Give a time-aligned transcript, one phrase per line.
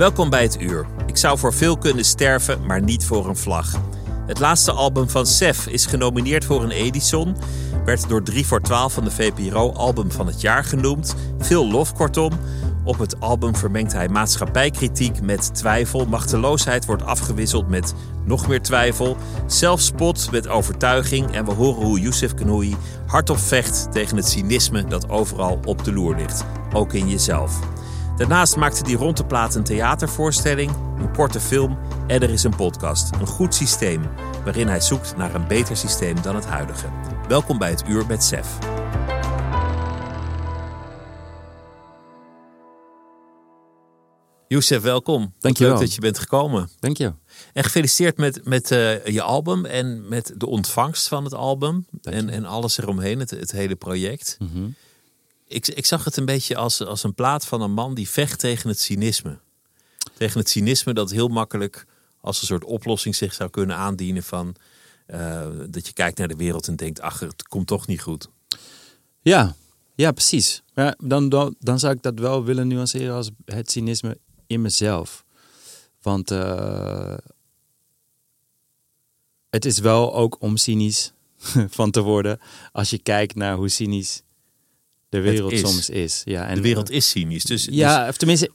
[0.00, 0.86] Welkom bij het uur.
[1.06, 3.80] Ik zou voor veel kunnen sterven, maar niet voor een vlag.
[4.26, 7.36] Het laatste album van Sef is genomineerd voor een Edison.
[7.84, 11.14] Werd door 3 voor 12 van de VPRO album van het jaar genoemd.
[11.38, 12.32] Veel lof kortom.
[12.84, 16.06] Op het album vermengt hij maatschappijkritiek met twijfel.
[16.06, 19.16] Machteloosheid wordt afgewisseld met nog meer twijfel.
[19.46, 21.34] Zelfspot met overtuiging.
[21.34, 22.76] En we horen hoe Youssef Knoei
[23.06, 26.44] hardop vecht tegen het cynisme dat overal op de loer ligt.
[26.72, 27.79] Ook in jezelf.
[28.20, 32.56] Daarnaast maakte hij rond de plaat een theatervoorstelling, een korte film en er is een
[32.56, 33.14] podcast.
[33.14, 34.02] Een goed systeem
[34.44, 36.86] waarin hij zoekt naar een beter systeem dan het huidige.
[37.28, 38.58] Welkom bij het Uur met Sef.
[44.48, 45.34] Youssef, welkom.
[45.38, 45.72] Dankjewel.
[45.72, 46.68] Leuk dat je bent gekomen.
[46.78, 47.12] Dank je.
[47.52, 51.86] En gefeliciteerd met, met uh, je album en met de ontvangst van het album.
[52.02, 54.36] En, en alles eromheen, het, het hele project.
[54.38, 54.74] Mm -hmm.
[55.50, 58.38] Ik, ik zag het een beetje als, als een plaat van een man die vecht
[58.38, 59.38] tegen het cynisme.
[60.16, 61.86] Tegen het cynisme dat heel makkelijk
[62.20, 64.54] als een soort oplossing zich zou kunnen aandienen van
[65.06, 68.28] uh, dat je kijkt naar de wereld en denkt, ach, het komt toch niet goed.
[69.20, 69.54] Ja,
[69.94, 70.62] ja precies.
[70.74, 71.28] Ja, dan,
[71.58, 75.24] dan, zou ik dat wel willen nuanceren als het cynisme in mezelf.
[76.02, 77.16] Want uh,
[79.50, 81.12] het is wel ook om cynisch
[81.78, 82.40] van te worden
[82.72, 84.22] als je kijkt naar hoe cynisch
[85.10, 85.60] de wereld is.
[85.60, 86.22] soms is.
[86.24, 87.44] Ja, en de wereld is cynisch.
[87.44, 88.50] Dus, ja, of tenminste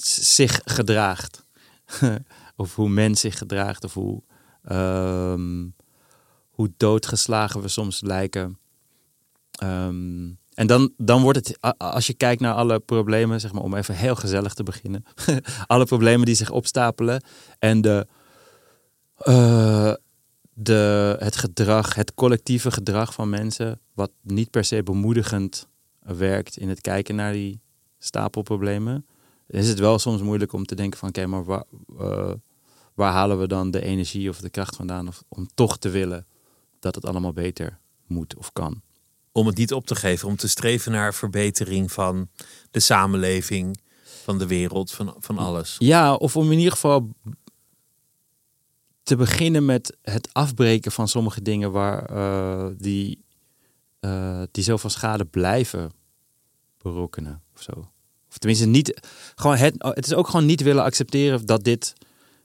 [0.00, 1.44] zich gedraagt.
[2.56, 3.84] of hoe men zich gedraagt.
[3.84, 4.22] Of hoe,
[4.72, 5.74] um,
[6.50, 8.58] hoe doodgeslagen we soms lijken.
[9.62, 13.74] Um, en dan, dan wordt het, als je kijkt naar alle problemen, zeg maar, om
[13.74, 15.04] even heel gezellig te beginnen.
[15.66, 17.22] alle problemen die zich opstapelen.
[17.58, 18.06] En de,
[19.24, 19.92] uh,
[20.60, 25.68] de, het gedrag, het collectieve gedrag van mensen, wat niet per se bemoedigend
[26.00, 27.60] werkt in het kijken naar die
[27.98, 29.06] stapelproblemen,
[29.46, 31.64] is het wel soms moeilijk om te denken van oké, okay, maar waar,
[32.00, 32.32] uh,
[32.94, 36.26] waar, halen we dan de energie of de kracht vandaan of, om toch te willen
[36.80, 38.82] dat het allemaal beter moet of kan.
[39.32, 42.28] Om het niet op te geven, om te streven naar verbetering van
[42.70, 43.80] de samenleving,
[44.24, 45.76] van de wereld, van, van alles.
[45.78, 47.14] Ja, of om in ieder geval
[49.08, 53.24] te beginnen met het afbreken van sommige dingen waar uh, die,
[54.00, 55.90] uh, die zoveel schade blijven
[56.82, 57.90] berokkenen of zo.
[58.30, 59.00] Of tenminste niet,
[59.34, 61.92] gewoon het, het is ook gewoon niet willen accepteren dat dit,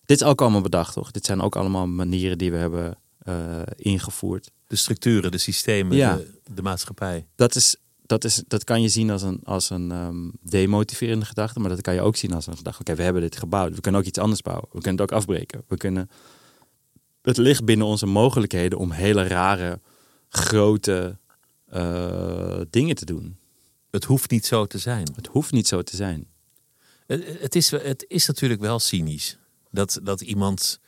[0.06, 1.12] dit is ook allemaal bedacht toch?
[1.12, 4.52] Dit zijn ook allemaal manieren die we hebben uh, ingevoerd.
[4.68, 6.16] De structuren, de systemen, ja.
[6.16, 7.28] de, de maatschappij.
[7.35, 7.75] Dat is,
[8.06, 11.81] dat, is, dat kan je zien als een, als een um, demotiverende gedachte, maar dat
[11.81, 12.81] kan je ook zien als een gedachte.
[12.81, 14.66] Oké, okay, we hebben dit gebouwd, we kunnen ook iets anders bouwen.
[14.72, 15.63] We kunnen het ook afbreken.
[15.68, 16.09] We kunnen
[17.23, 19.79] het ligt binnen onze mogelijkheden om hele rare,
[20.29, 21.17] grote
[21.73, 23.38] uh, dingen te doen.
[23.91, 25.07] Het hoeft niet zo te zijn.
[25.16, 26.28] Het hoeft niet zo te zijn.
[27.07, 29.38] Het, het, is, het is natuurlijk wel cynisch.
[29.72, 30.79] Dat, dat iemand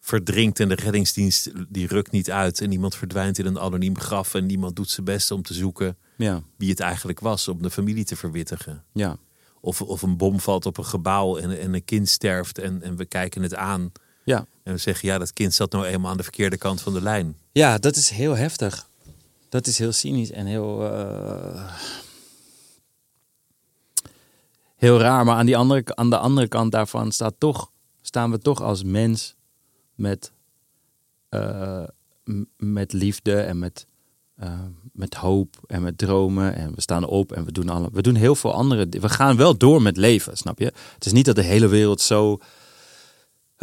[0.00, 2.60] verdrinkt en de reddingsdienst die rukt niet uit.
[2.60, 4.34] En iemand verdwijnt in een anoniem graf.
[4.34, 6.42] En niemand doet zijn best om te zoeken ja.
[6.56, 7.48] wie het eigenlijk was.
[7.48, 8.84] Om de familie te verwittigen.
[8.92, 9.16] Ja.
[9.60, 12.58] Of, of een bom valt op een gebouw en, en een kind sterft.
[12.58, 13.92] En, en we kijken het aan.
[14.28, 14.46] Ja.
[14.62, 17.02] En we zeggen, ja, dat kind zat nou eenmaal aan de verkeerde kant van de
[17.02, 17.36] lijn.
[17.52, 18.88] Ja, dat is heel heftig.
[19.48, 20.92] Dat is heel cynisch en heel.
[20.92, 21.72] Uh,
[24.76, 25.24] heel raar.
[25.24, 27.70] Maar aan, die andere, aan de andere kant daarvan staat toch,
[28.02, 29.34] staan we toch als mens
[29.94, 30.32] met,
[31.30, 31.84] uh,
[32.56, 33.86] met liefde en met,
[34.42, 34.60] uh,
[34.92, 36.54] met hoop en met dromen.
[36.54, 39.36] En we staan op en we doen, alle, we doen heel veel andere We gaan
[39.36, 40.72] wel door met leven, snap je?
[40.94, 42.38] Het is niet dat de hele wereld zo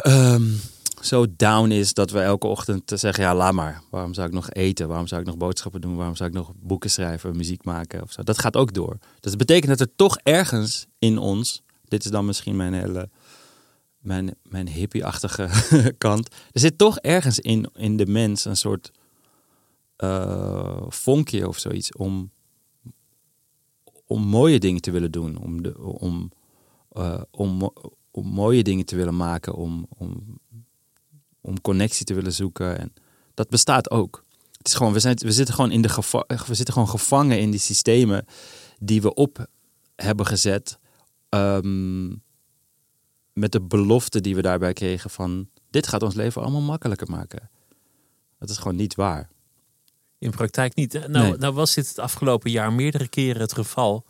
[0.04, 0.60] um,
[1.00, 3.82] zo down is dat we elke ochtend zeggen: ja, laat maar.
[3.90, 4.88] Waarom zou ik nog eten?
[4.88, 5.96] Waarom zou ik nog boodschappen doen?
[5.96, 8.22] Waarom zou ik nog boeken schrijven, muziek maken of zo?
[8.22, 8.96] Dat gaat ook door.
[9.20, 13.08] Dus dat betekent dat er toch ergens in ons, dit is dan misschien mijn hele
[14.06, 15.48] mijn, mijn hippie-achtige
[15.98, 16.28] kant.
[16.52, 18.92] Er zit toch ergens in, in de mens een soort
[19.98, 22.30] uh, vonkje of zoiets om,
[24.06, 25.36] om mooie dingen te willen doen.
[25.36, 26.32] Om, de, om,
[26.92, 27.70] uh, om,
[28.16, 30.38] om mooie dingen te willen maken, om, om,
[31.40, 32.78] om connectie te willen zoeken.
[32.78, 32.92] En
[33.34, 34.24] dat bestaat ook.
[34.58, 37.40] Het is gewoon, we, zijn, we, zitten gewoon in de geva we zitten gewoon gevangen
[37.40, 38.24] in die systemen
[38.78, 39.46] die we op
[39.96, 40.78] hebben gezet.
[41.28, 42.08] ehm,
[43.32, 47.50] met de belofte die we daarbij kregen van dit gaat ons leven allemaal makkelijker maken.
[48.38, 49.28] Dat is gewoon niet waar.
[50.18, 50.92] In praktijk niet.
[50.92, 51.36] Nou, Nee.
[51.36, 54.06] nou was dit het afgelopen jaar meerdere keren het geval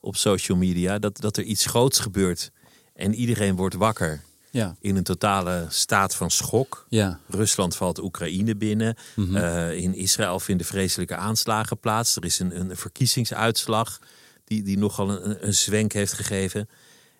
[0.00, 0.98] op social media.
[0.98, 2.50] Dat, dat er iets groots gebeurt
[2.96, 6.86] en iedereen wordt wakker Ja, in een totale staat van schok.
[6.88, 8.96] ja, Rusland valt Oekraïne binnen.
[9.16, 9.36] Mhm.
[9.36, 12.16] Eh, in Israël vinden vreselijke aanslagen plaats.
[12.16, 13.98] Er is een, een verkiezingsuitslag
[14.44, 16.68] die, die nogal een, een zwenk heeft gegeven.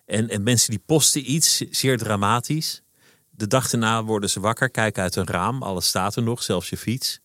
[0.05, 2.81] En, en mensen die posten iets zeer dramatisch.
[3.29, 5.63] De dag daarna worden ze wakker, kijken uit een raam.
[5.63, 7.19] Alles staat er nog, zelfs je fiets.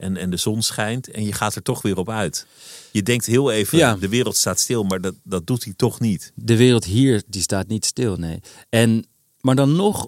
[0.00, 2.46] En, en de zon schijnt en je gaat er toch weer op uit.
[2.92, 3.94] Je denkt heel even, Ja.
[3.94, 6.32] de wereld staat stil, maar dat, dat doet hij toch niet.
[6.34, 8.40] de wereld hier die staat niet stil, nee.
[8.68, 9.06] En,
[9.40, 10.06] maar dan nog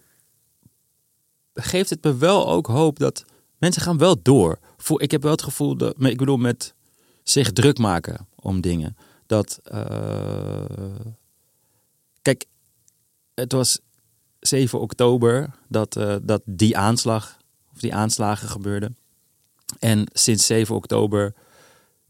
[1.55, 3.25] geeft het me wel ook hoop dat
[3.59, 4.59] mensen gaan wel door.
[4.97, 6.75] Ik heb wel het gevoel dat, ik bedoel met
[7.23, 8.97] zich druk maken om dingen.
[9.27, 10.65] Dat, eh,
[12.23, 12.45] kijk,
[13.35, 13.79] het was
[14.41, 17.39] 7 oktober dat, eh, dat die aanslag,
[17.75, 18.97] of die aanslagen gebeurden.
[19.79, 21.35] En sinds 7 oktober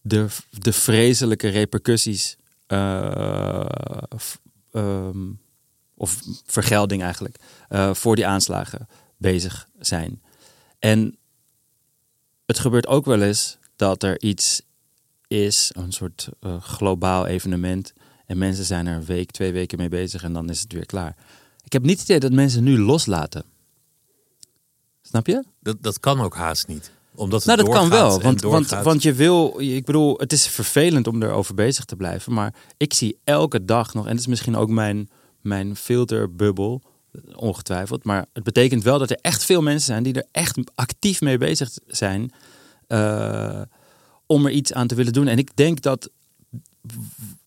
[0.01, 2.37] de, de vreselijke repercussies
[2.67, 3.67] eh,
[4.73, 5.31] ehm,
[5.95, 7.37] of vergelding eigenlijk,
[7.69, 10.23] eh, voor die aanslagen bezig zijn.
[10.79, 11.17] En
[12.47, 14.63] het gebeurt ook wel eens dat er iets
[15.27, 17.93] is, een soort eh, globaal evenement,
[18.27, 20.87] en mensen zijn er een week, twee weken mee bezig en dan is het weer
[20.87, 21.17] klaar.
[21.65, 23.45] Ik heb niet het idee dat mensen nu loslaten.
[25.03, 25.45] Snap je?
[25.61, 26.91] Dat, dat kan ook haast niet.
[27.15, 28.21] Omdat het Nou, dat kan wel.
[28.21, 32.33] Want, want, want je wil, ik bedoel, het is vervelend om erover bezig te blijven.
[32.33, 35.11] Maar ik zie elke dag nog, en het is misschien ook mijn,
[35.41, 36.83] mijn filterbubbel,
[37.35, 38.05] ongetwijfeld.
[38.05, 41.39] Maar het betekent wel dat er echt veel mensen zijn die er echt actief mee
[41.39, 42.33] bezig zijn.
[42.87, 43.63] eh,
[44.27, 45.27] om er iets aan te willen doen.
[45.27, 46.11] En ik denk dat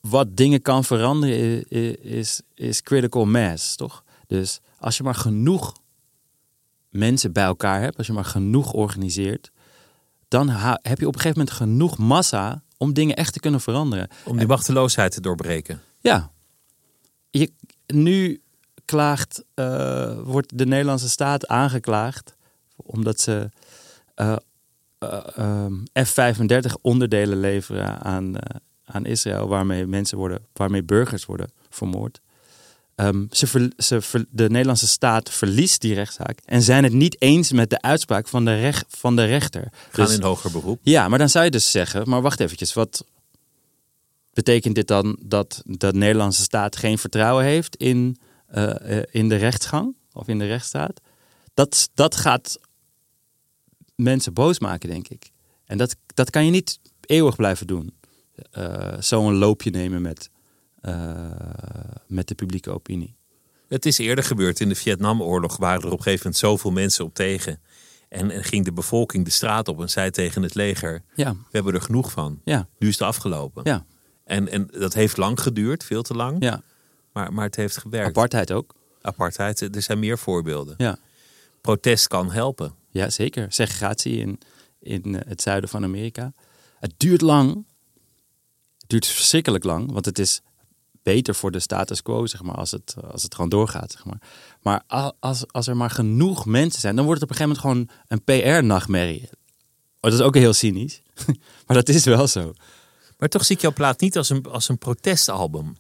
[0.02, 1.70] wat dingen kan veranderen
[2.04, 4.04] is, is critical mass, toch?
[4.28, 5.74] Dus als je maar genoeg
[6.90, 9.52] mensen bij elkaar hebt, als je maar genoeg organiseert,
[10.28, 10.50] dan
[10.82, 14.08] heb je op een gegeven moment genoeg massa om dingen echt te kunnen veranderen.
[14.26, 15.82] Om die machteloosheid te doorbreken.
[16.02, 16.32] Ja,
[17.30, 17.52] je,
[17.88, 18.42] nu
[18.86, 22.36] klaagt, eh, wordt de Nederlandse staat aangeklaagd
[22.76, 23.50] omdat ze
[24.16, 24.36] eh,
[24.98, 25.74] eh, ehm,
[26.04, 28.34] F-35 onderdelen leveren aan,
[28.86, 32.22] aan Israël, waarmee mensen worden, waarmee burgers worden vermoord.
[32.96, 37.22] Ehm, ze ver- ze ver- de Nederlandse staat verliest die rechtszaak en zijn het niet
[37.22, 39.68] eens met de uitspraak van de, rech, van de rechter.
[39.92, 40.80] Gaan Dus- in hoger beroep.
[40.84, 43.06] ja, maar dan zou je dus zeggen, maar wacht eventjes, wat
[44.34, 49.36] betekent dit dan dat de Nederlandse staat geen vertrouwen heeft in, eh, eh, in de
[49.36, 51.02] rechtsgang of in de rechtsstaat?
[51.54, 52.58] Dat, dat gaat
[53.96, 55.32] mensen boos maken, denk ik.
[55.66, 57.94] En dat, dat kan je niet eeuwig blijven doen.
[58.52, 60.30] Eh, Zo'n loopje nemen met,
[62.08, 63.16] met de publieke opinie.
[63.68, 65.58] Het is eerder gebeurd in de Vietnamoorlog.
[65.58, 67.60] Waren er op een gegeven moment zoveel mensen op tegen.
[68.10, 71.38] En, en ging de bevolking de straat op en zei tegen het leger: Ja, We
[71.52, 72.42] hebben er genoeg van.
[72.44, 73.62] ja, Nu is het afgelopen.
[73.66, 73.86] ja,
[74.24, 76.44] En, en dat heeft lang geduurd, veel te lang.
[76.44, 76.62] ja.
[77.14, 78.08] Maar, maar het heeft gewerkt.
[78.08, 78.76] Apartheid ook.
[79.02, 80.76] Apartheid, er zijn meer voorbeelden.
[80.78, 80.98] Ja.
[81.62, 82.74] Protest kan helpen.
[82.90, 83.46] Ja, zeker.
[83.52, 84.40] Segregatie in,
[84.80, 86.34] in eh, het zuiden van Amerika.
[86.80, 87.66] Het duurt lang.
[88.78, 90.42] Het duurt verschrikkelijk lang, want het is
[91.06, 94.22] beter voor de status quo, zeg maar, als het, als het gewoon doorgaat, zeg maar.
[94.62, 94.84] Maar
[95.20, 98.24] als, als er maar genoeg mensen zijn, dan wordt het op een gegeven moment gewoon
[98.38, 99.22] een PR-nachtmerrie.
[99.24, 101.02] Oh, dat is ook heel cynisch,
[101.68, 102.54] maar dat is wel zo.
[103.18, 105.76] Maar toch zie ik jouw plaat niet als een, als een protestalbum.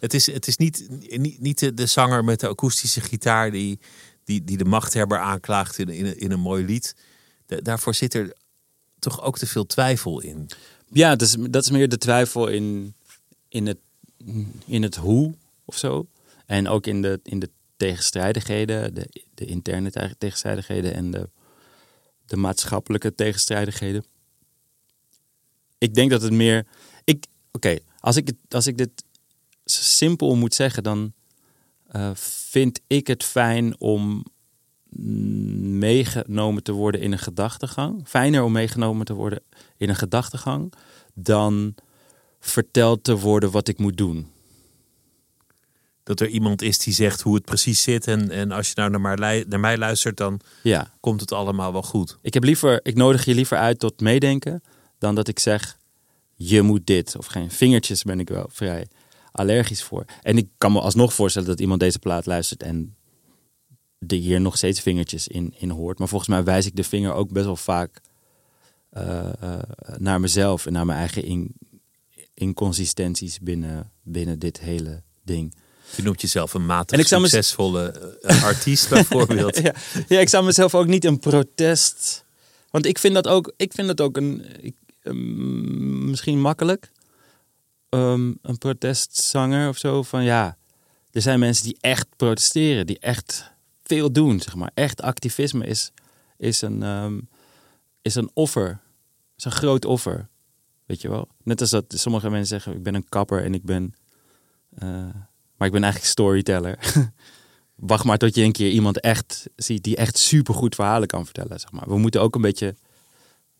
[0.00, 0.86] Het is, het is niet,
[1.18, 3.78] niet, niet de, de zanger met de akoestische gitaar die,
[4.24, 6.96] die, die de machthebber aanklaagt in, in, een- in een mooi lied.
[7.46, 8.32] Da- daarvoor zit er
[8.98, 10.50] toch ook te veel twijfel in.
[10.90, 12.94] Ja, dat is, dat is meer de twijfel in,
[13.48, 13.78] in, het,
[14.66, 15.34] in het hoe
[15.64, 16.06] of zo.
[16.46, 21.28] En ook in de, in de tegenstrijdigheden, de, de interne te- tegenstrijdigheden en de,
[22.26, 24.04] de maatschappelijke tegenstrijdigheden.
[25.78, 26.66] Ik denk dat het meer.
[27.04, 29.04] Ik, Oké, als, ik als ik dit
[29.64, 31.12] simpel moet zeggen, dan
[31.86, 34.24] eh, vind ik het fijn om
[35.78, 38.08] meegenomen te worden in een gedachtegang.
[38.08, 39.42] Fijner om meegenomen te worden
[39.76, 40.72] in een gedachtegang
[41.14, 41.74] dan
[42.40, 44.30] verteld te worden wat ik moet doen.
[46.02, 48.06] Dat er iemand is die zegt hoe het precies zit.
[48.06, 51.72] En, en als je nou naar, maar naar mij luistert, dan Ja, komt het allemaal
[51.72, 52.18] wel goed.
[52.22, 54.62] ik, heb liever, ik nodig je liever uit tot meedenken
[54.98, 55.78] dan dat ik zeg
[56.34, 58.88] je moet dit of geen vingertjes ben ik wel vrij
[59.32, 60.04] allergisch voor.
[60.22, 62.96] En ik kan me alsnog voorstellen dat iemand deze plaat luistert en
[64.06, 65.98] er hier nog steeds vingertjes in, in hoort.
[65.98, 68.00] Maar volgens mij wijs ik de vinger ook best wel vaak
[68.90, 69.60] eh, eh,
[69.96, 71.52] naar mezelf en naar mijn eigen in,
[72.38, 75.54] inconsistenties binnen, binnen dit hele ding.
[75.96, 79.56] Je noemt jezelf een matig succesvolle eh, artiest bijvoorbeeld.
[79.56, 79.74] ja,
[80.08, 82.24] ja, ik zou mezelf ook niet een protest.
[82.70, 86.90] Want ik vind dat ook, ik vind dat ook een, ik, ehm, misschien makkelijk.
[87.88, 90.02] Ehm, een protestzanger of zo.
[90.02, 90.56] Van ja,
[91.12, 93.52] er zijn mensen die echt protesteren, die echt
[93.82, 94.70] veel doen, zeg maar.
[94.74, 95.92] Echt activisme is,
[96.36, 97.18] is, een, ehm,
[98.02, 98.80] is een offer.
[99.36, 100.28] Is een groot offer.
[100.88, 101.28] Weet je wel?
[101.42, 103.94] Net als dat sommige mensen zeggen: ik ben een kapper en ik ben.
[104.78, 104.88] eh,
[105.56, 106.78] maar ik ben eigenlijk storyteller.
[107.74, 111.60] Wacht maar tot je een keer iemand echt ziet die echt supergoed verhalen kan vertellen.
[111.60, 111.88] Zeg maar.
[111.88, 112.74] We moeten ook een beetje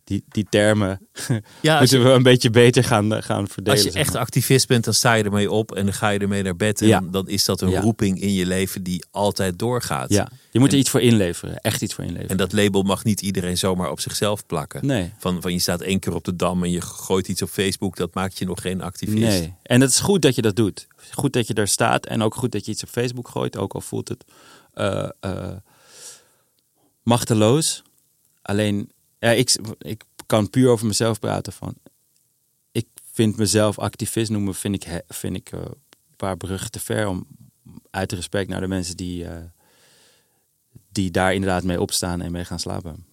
[0.08, 1.00] die, die termen
[1.62, 3.72] Ja, moeten je, we een beetje beter gaan, eh, gaan verdelen.
[3.72, 6.18] als je zeg echt activist bent, dan sta je ermee op en dan ga je
[6.18, 6.80] ermee naar bed.
[6.80, 7.00] En Ja.
[7.10, 7.80] dan, is dat een Ja.
[7.80, 10.10] roeping in je leven die altijd doorgaat.
[10.10, 11.58] Ja, je moet er iets voor inleveren.
[11.60, 12.30] Echt iets voor inleveren.
[12.30, 14.86] En dat label mag niet iedereen zomaar op zichzelf plakken.
[14.86, 15.12] Nee.
[15.18, 17.96] Van, van je staat één keer op de dam en je gooit iets op Facebook,
[17.96, 19.18] dat maakt je nog geen activist.
[19.40, 19.54] Nee.
[19.62, 20.86] En het is goed dat je dat doet.
[21.12, 22.06] Goed dat je daar staat.
[22.06, 23.56] En ook goed dat je iets op Facebook gooit.
[23.56, 24.24] Ook al voelt het
[24.74, 25.56] eh, eh,
[27.02, 27.82] machteloos.
[28.42, 31.52] Alleen, ja, ik, ik kan puur over mezelf praten.
[31.52, 31.75] Van,
[32.72, 37.06] ik vind mezelf activist noemen, vind ik, vind ik eh, een paar bruggen te ver.
[37.08, 37.26] Om,
[37.90, 39.37] uit respect naar de mensen die, eh,
[40.92, 43.06] die daar inderdaad mee opstaan en mee gaan slapen.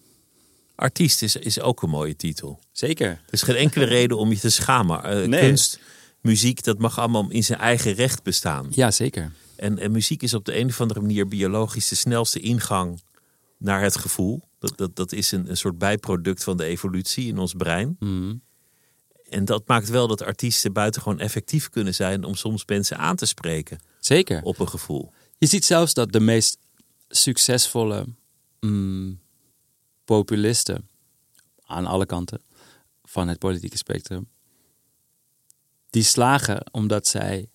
[0.75, 2.59] Artiest is, is ook een mooie titel.
[2.71, 3.07] Zeker.
[3.07, 5.03] Er is geen enkele reden om je te schamen.
[5.03, 5.39] Eh, Nee.
[5.39, 5.79] Kunst,
[6.21, 8.67] muziek, dat mag allemaal in zijn eigen recht bestaan.
[8.71, 9.31] Ja, zeker.
[9.55, 13.01] En, en muziek is op de een of andere manier biologisch de snelste ingang
[13.57, 14.41] naar het gevoel.
[14.65, 17.95] Dat, dat, dat is een, een soort bijproduct van de evolutie in ons brein.
[17.99, 18.35] Mhm.
[19.29, 23.25] En dat maakt wel dat artiesten buitengewoon effectief kunnen zijn om soms mensen aan te
[23.25, 24.41] spreken Zeker.
[24.43, 25.13] op een gevoel.
[25.37, 26.57] Je ziet zelfs dat de meest
[27.07, 28.05] succesvolle
[28.59, 29.19] mm,
[30.05, 30.89] populisten
[31.65, 32.41] aan alle kanten
[33.03, 34.27] van het politieke spectrum,
[35.89, 37.49] die slagen omdat zij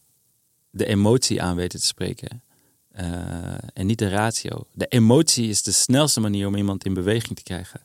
[0.71, 2.43] de emotie aan weten te spreken
[3.01, 4.67] eh, en niet de ratio.
[4.73, 7.81] De emotie is de snelste manier om iemand in beweging te krijgen.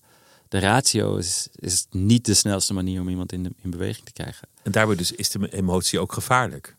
[0.48, 4.14] De ratio is, is niet de snelste manier om iemand in, de, in beweging te
[4.14, 4.48] krijgen.
[4.64, 6.76] En daarbij dus is de emotie ook gevaarlijk.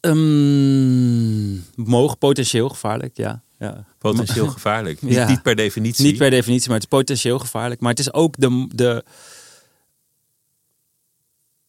[0.00, 3.42] Um, moog potentieel gevaarlijk, ja.
[3.58, 3.84] ja.
[3.98, 5.02] Potentieel gevaarlijk.
[5.02, 5.28] Niet, Ja.
[5.28, 6.04] niet per definitie.
[6.04, 7.80] Niet per definitie, maar het is potentieel gevaarlijk.
[7.80, 9.04] Maar het is ook de, de.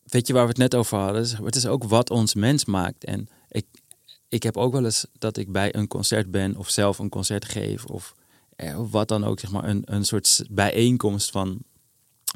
[0.04, 1.44] Weet je waar we het net over hadden?
[1.44, 3.04] Het is ook wat ons mens maakt.
[3.04, 3.30] En
[4.32, 7.46] ik, heb ook wel eens dat ik bij een concert ben of zelf een concert
[7.46, 7.86] geef.
[7.86, 8.16] Of
[8.56, 11.64] eh, wat dan ook, zeg maar, een, een soort bijeenkomst van,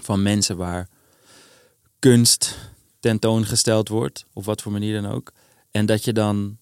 [0.02, 0.90] van mensen waar
[2.00, 2.58] kunst
[3.00, 4.26] tentoongesteld wordt.
[4.34, 5.32] Op wat voor manier dan ook.
[5.72, 6.58] En dat je dan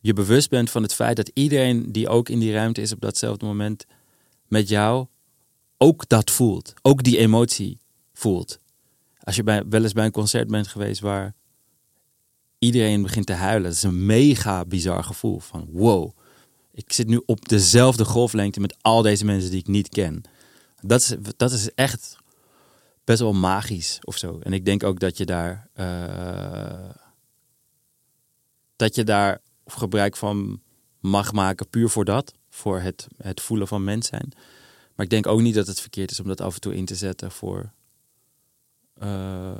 [0.00, 3.00] je bewust bent van het feit dat iedereen die ook in die ruimte is op
[3.00, 3.86] datzelfde moment
[4.46, 5.06] met jou
[5.78, 6.72] ook dat voelt.
[6.82, 7.78] Ook die emotie
[8.12, 8.58] voelt.
[9.20, 11.34] Als je bij, wel eens bij een concert bent geweest waar
[12.64, 13.62] iedereen begint te huilen.
[13.62, 16.16] Dat is een mega bizar gevoel van wow.
[16.72, 20.22] Ik zit nu op dezelfde golflengte met al deze mensen die ik niet ken.
[20.80, 22.16] Dat is, dat is echt
[23.04, 24.38] best wel magisch of zo.
[24.42, 25.68] En ik denk ook dat je daar...
[25.72, 26.90] eh,
[28.76, 30.60] dat je daar gebruik van
[31.00, 32.32] mag maken puur voor dat.
[32.50, 34.32] Voor het, het voelen van mens zijn.
[34.94, 36.84] Maar ik denk ook niet dat het verkeerd is om dat af en toe in
[36.84, 37.72] te zetten voor...
[38.94, 39.58] eh,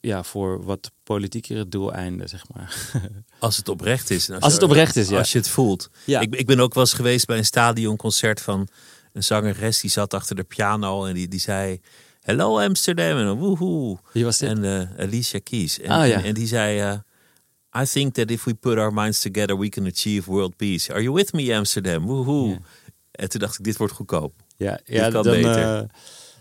[0.00, 2.74] ja, voor wat politiekere doeleinden, zeg maar.
[3.38, 4.28] Als het oprecht is.
[4.28, 5.18] En Als het oprecht is, ja.
[5.18, 5.90] Als je het voelt.
[6.04, 6.20] Ja.
[6.20, 8.68] Ik, ik ben ook wel eens geweest bij een stadionconcert van
[9.12, 9.80] een zangeres.
[9.80, 11.80] Die zat achter de piano en die, die zei...
[12.20, 13.16] Hello Amsterdam.
[13.18, 13.98] En woehoe.
[14.12, 14.48] Wie was dit?
[14.48, 15.80] En eh, Alicia Keys.
[15.80, 16.14] En, Ah, ja.
[16.14, 16.78] en, en die zei...
[16.80, 20.92] eh, I think that if we put our minds together, we can achieve world peace.
[20.92, 22.04] Are you with me, Amsterdam?
[22.06, 22.48] Woehoe.
[22.48, 22.58] Ja.
[23.12, 24.34] En toen dacht ik, dit wordt goedkoop.
[24.56, 25.76] Ja, Dit ja kan dan, beter.
[25.78, 25.82] eh,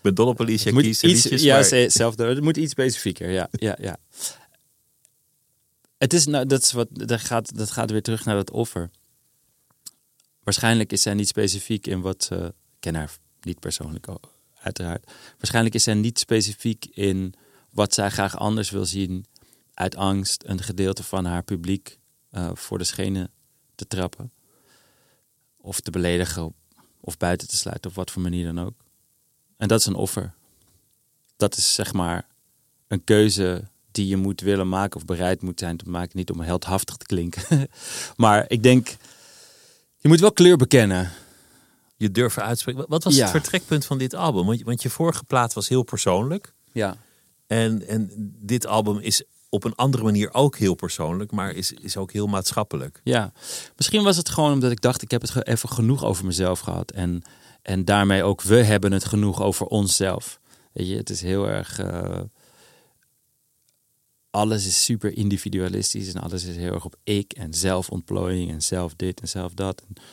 [0.02, 2.26] ben dol op Alicia Keys liedjes, ja, maar- hetzelfde.
[2.26, 3.30] Het moet iets specifieker.
[3.30, 3.98] Ja, ja, ja.
[5.98, 8.90] Het is, nou, dat, is wat, dat, gaat, dat gaat weer terug naar dat offer.
[10.44, 12.36] Waarschijnlijk is zij niet specifiek in wat ze.
[12.46, 14.08] Ik ken haar niet persoonlijk,
[14.62, 15.12] uiteraard.
[15.38, 17.34] Waarschijnlijk is zij niet specifiek in
[17.70, 19.26] wat zij graag anders wil zien.
[19.74, 23.32] Uit angst een gedeelte van haar publiek eh, voor de schenen
[23.76, 24.32] te trappen.
[25.58, 26.54] Of te beledigen.
[27.00, 28.74] Of buiten te sluiten, op wat voor manier dan ook.
[29.62, 30.34] En dat is een offer.
[31.38, 32.28] Dat is zeg maar
[32.88, 36.18] een keuze die je moet willen maken of bereid moet zijn te maken.
[36.18, 37.68] Niet om heldhaftig te klinken.
[38.16, 38.96] maar ik denk,
[39.98, 41.12] je moet wel kleur bekennen.
[41.98, 42.86] Je durven uitspreken.
[42.88, 43.22] Wat was Ja.
[43.22, 44.46] het vertrekpunt van dit album?
[44.46, 46.54] Want je, want je vorige plaat was heel persoonlijk.
[46.72, 46.96] Ja.
[47.48, 51.98] En, en dit album is op een andere manier ook heel persoonlijk, maar is, is
[51.98, 53.02] ook heel maatschappelijk.
[53.04, 53.32] Ja,
[53.76, 56.92] misschien was het gewoon omdat ik dacht, ik heb het even genoeg over mezelf gehad.
[56.92, 57.24] En,
[57.62, 60.40] en daarmee ook, we hebben het genoeg over onszelf.
[60.72, 61.80] Weet je, het is heel erg.
[61.80, 62.22] eh,
[64.30, 68.96] alles is super individualistisch en alles is heel erg op ik en zelfontplooiing en zelf
[68.96, 69.84] dit en zelf dat.
[69.88, 70.04] En,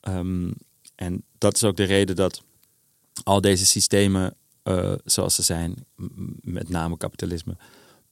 [0.00, 0.52] ehm,
[0.94, 2.42] en dat is ook de reden dat
[3.24, 5.86] al deze systemen, eh, zoals ze zijn,
[6.40, 7.56] met name kapitalisme,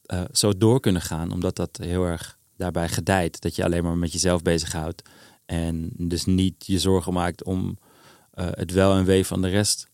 [0.02, 3.40] eh, zo door kunnen gaan, omdat dat heel erg daarbij gedijt.
[3.40, 5.02] Dat je alleen maar met jezelf bezighoudt
[5.47, 7.78] en dus niet je zorgen maakt om
[8.45, 9.88] het wel en wee van de rest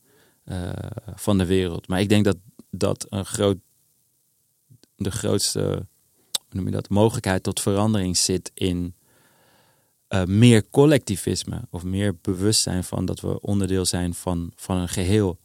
[0.44, 0.70] eh,
[1.14, 1.88] van de wereld.
[1.88, 2.36] Maar ik denk dat
[2.70, 3.56] dat een groot,
[4.96, 5.86] de grootste
[6.50, 8.94] noem je dat, mogelijkheid tot verandering zit in
[10.08, 15.38] eh, meer collectivisme of meer bewustzijn van dat we onderdeel zijn van, van een geheel.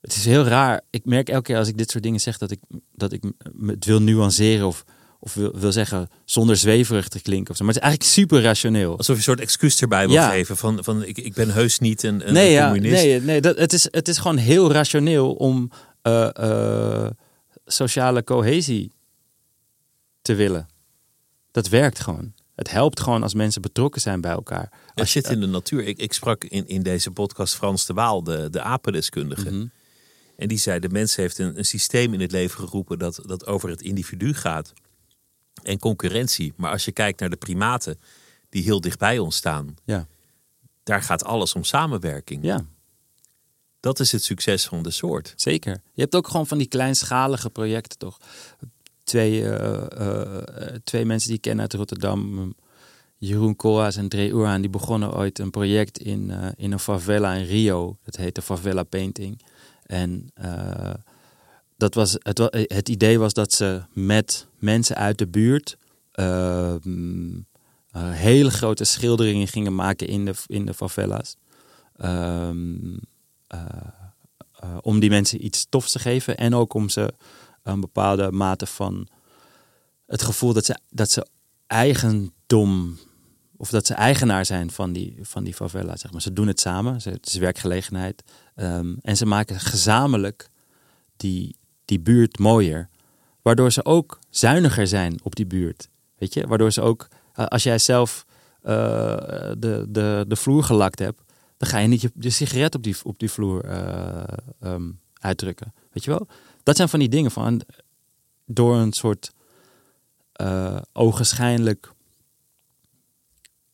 [0.00, 0.80] Het is heel raar.
[0.90, 2.60] Ik merk elke keer als ik dit soort dingen zeg dat ik,
[2.94, 3.32] dat ik
[3.66, 4.84] het wil nuanceren of,
[5.22, 7.50] of wil, wil zeggen zonder zweverig te klinken.
[7.50, 7.64] Of zo.
[7.64, 8.90] Maar het is eigenlijk super rationeel.
[8.90, 10.30] Alsof je een soort excuus erbij wil Ja.
[10.30, 10.56] geven.
[10.56, 13.02] Van, van ik, ik ben heus niet een, een nee, ja, communist.
[13.02, 15.70] nee, nee dat, het, is, het is gewoon heel rationeel om
[16.02, 16.36] eh,
[17.04, 17.10] eh,
[17.66, 18.92] sociale cohesie
[20.22, 20.68] te willen.
[21.50, 22.32] Dat werkt gewoon.
[22.54, 24.72] Het helpt gewoon als mensen betrokken zijn bij elkaar.
[24.94, 25.84] Als je, zit in de natuur.
[25.84, 29.50] Ik, ik sprak in, in deze podcast Frans de Waal, de, de apendeskundige.
[29.50, 29.66] Mhm.
[30.36, 33.46] En die zei, de mens heeft een, een systeem in het leven geroepen dat, dat
[33.46, 34.72] over het individu gaat.
[35.62, 36.52] En concurrentie.
[36.56, 37.98] Maar als je kijkt naar de primaten
[38.48, 39.74] die heel dichtbij ons staan.
[39.84, 40.06] ja,
[40.82, 42.44] Daar gaat alles om samenwerking.
[42.44, 42.64] ja,
[43.80, 45.32] Dat is het succes van de soort.
[45.36, 45.80] zeker.
[45.92, 48.18] Je hebt ook gewoon van die kleinschalige projecten toch.
[49.04, 52.54] Twee, eh, eh, twee mensen die ik ken uit Rotterdam,
[53.16, 57.32] Jeroen Koolhaas en Dre Oerhaan, die begonnen ooit een project in, eh, in een favela
[57.34, 57.96] in Rio.
[58.04, 59.42] Dat heette Favela Painting.
[59.86, 60.94] En eh,
[61.80, 65.76] dat was, het, het idee was dat ze met mensen uit de buurt
[66.12, 67.46] eh, mm,
[67.90, 71.36] eh, hele grote schilderingen gingen maken in de, in de favela's.
[71.96, 72.96] Ehm,
[73.46, 73.60] eh,
[74.52, 77.12] eh, om die mensen iets tofs te geven en ook om ze
[77.62, 79.08] een bepaalde mate van
[80.06, 81.26] het gevoel dat ze, dat ze
[81.66, 82.98] eigendom
[83.56, 85.96] of dat ze eigenaar zijn van die, van die favela.
[85.96, 86.22] Zeg maar.
[86.22, 88.22] Ze doen het samen, ze, het is werkgelegenheid.
[88.54, 90.50] Ehm, en ze maken gezamenlijk
[91.16, 91.56] die,
[91.90, 92.88] die buurt mooier.
[93.42, 95.88] Waardoor ze ook zuiniger zijn op die buurt.
[96.18, 96.46] Weet je?
[96.46, 98.26] Waardoor ze ook, eh, als jij zelf
[98.62, 98.74] eh,
[99.58, 101.22] de, de, de vloer gelakt hebt,
[101.56, 104.22] dan ga je niet je, sigaret op die, op die vloer eh,
[104.60, 105.72] ehm, uitdrukken.
[105.92, 106.26] Weet je wel?
[106.62, 107.62] Dat zijn van die dingen van
[108.46, 109.32] door een soort
[110.32, 111.92] eh ogenschijnlijk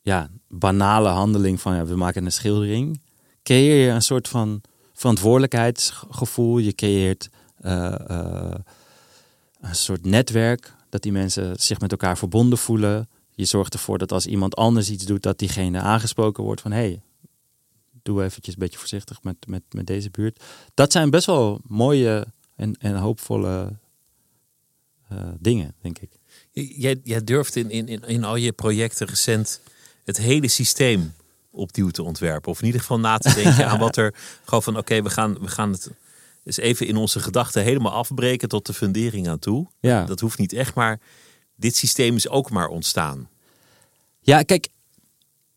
[0.01, 3.01] ja, banale handeling van ja, we maken een schildering,
[3.43, 6.59] creëer je een soort van verantwoordelijkheidsgevoel.
[6.59, 7.29] Je creëert
[7.67, 8.55] eh, eh,
[9.61, 13.09] een soort netwerk dat die mensen zich met elkaar verbonden voelen.
[13.35, 16.79] Je zorgt ervoor dat als iemand anders iets doet, dat diegene aangesproken wordt van hé,
[16.79, 17.03] hey,
[18.03, 20.43] doe eventjes een beetje voorzichtig met, met, met deze buurt.
[20.75, 22.27] Dat zijn best wel mooie
[22.57, 23.79] en, en hoopvolle
[25.09, 26.11] eh, dingen, denk ik.
[26.53, 29.61] Jij, jij durft in, in, in, in al je projecten recent
[30.05, 31.15] het hele systeem
[31.51, 32.51] opnieuw te ontwerpen.
[32.51, 35.39] Of in ieder geval na te denken aan wat er gewoon van oké, we, gaan,
[35.41, 35.91] we gaan het
[36.47, 39.67] eens even in onze gedachten helemaal afbreken tot de fundering aan toe.
[39.81, 40.05] Ja.
[40.05, 41.01] Dat hoeft niet echt, maar
[41.57, 43.29] dit systeem is ook maar ontstaan.
[44.21, 44.69] Ja, kijk,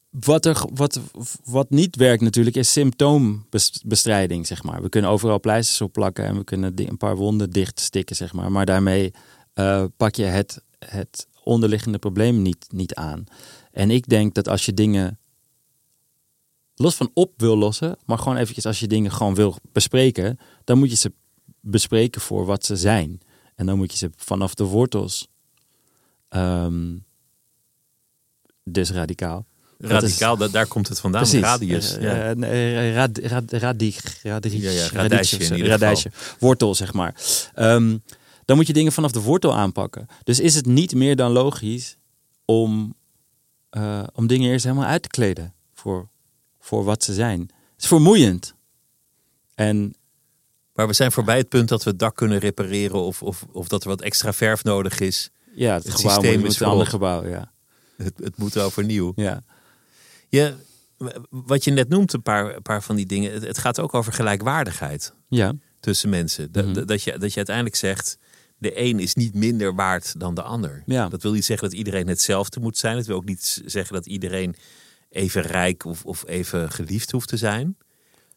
[0.10, 1.00] wat, er, wat,
[1.44, 4.82] wat niet werkt natuurlijk is symptoombestrijding, zeg maar.
[4.82, 8.52] We kunnen overal pleisters op plakken en we kunnen een paar wonden dichtstikken, zeg maar.
[8.52, 9.14] Maar daarmee
[9.54, 13.24] eh, pak je het, het onderliggende probleem niet, niet aan.
[13.72, 15.19] En ik denk dat als je dingen
[16.82, 20.78] los van op wil lossen, maar gewoon eventjes als je dingen gewoon wil bespreken, dan
[20.78, 21.12] moet je ze
[21.62, 23.22] bespreken voor wat ze zijn.
[23.56, 25.28] En dan moet je ze vanaf de wortels,
[26.30, 26.96] ehm,
[28.64, 29.46] dus radicaal.
[29.78, 31.22] Dat is- Radicaal, da- daar komt het vandaan.
[31.22, 31.42] Precies.
[31.42, 31.96] Radius.
[32.00, 32.34] Ja.
[32.94, 36.12] rad, rad, radig, radig, Ja, ja, radijsje radijsje of in zo, ieder radijsje.
[36.40, 37.16] Wortel, zeg maar.
[37.54, 37.98] Ehm,
[38.46, 40.08] dan moet je dingen vanaf de wortel aanpakken.
[40.24, 41.98] Dus is het niet meer dan logisch
[42.46, 42.96] om,
[43.70, 46.10] eh, om dingen eerst helemaal uit te kleden voor,
[46.70, 47.40] voor wat ze zijn.
[47.42, 48.54] Het is vermoeiend.
[49.56, 49.94] En
[50.74, 53.68] Maar we zijn voorbij het punt dat we het dak kunnen repareren of, of, of
[53.68, 55.30] dat er wat extra verf nodig is.
[55.56, 57.28] ja, het, Het gebouw systeem moet, is moet een ander gebouw.
[57.28, 57.52] Ja.
[57.98, 59.14] Het, het moet overnieuw.
[59.16, 59.44] Ja.
[60.30, 60.54] Je,
[61.30, 63.32] wat je net noemt, een paar, een paar van die dingen.
[63.34, 66.52] Het, het gaat ook over gelijkwaardigheid ja, tussen mensen.
[66.52, 66.86] Dat, Mhm.
[66.86, 68.18] dat, je, dat je uiteindelijk zegt,
[68.58, 70.84] de een is niet minder waard dan de ander.
[70.86, 71.10] Ja.
[71.10, 72.98] Dat wil niet zeggen dat iedereen hetzelfde moet zijn.
[72.98, 74.56] Het wil ook niet zeggen dat iedereen
[75.10, 77.78] even rijk of, of even geliefd hoeft te zijn.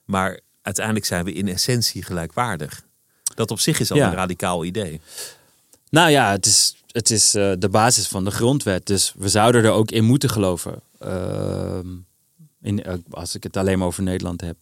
[0.04, 2.82] Maar uiteindelijk zijn we in essentie gelijkwaardig.
[3.34, 4.08] Dat op zich is al Ja.
[4.08, 5.00] een radicaal idee.
[5.90, 8.86] Nou ja, het is, het is eh, de basis van de grondwet.
[8.86, 10.80] Dus we zouden er ook in moeten geloven.
[10.98, 11.88] Ehm,
[12.62, 14.56] in, eh, als ik het alleen maar over Nederland heb.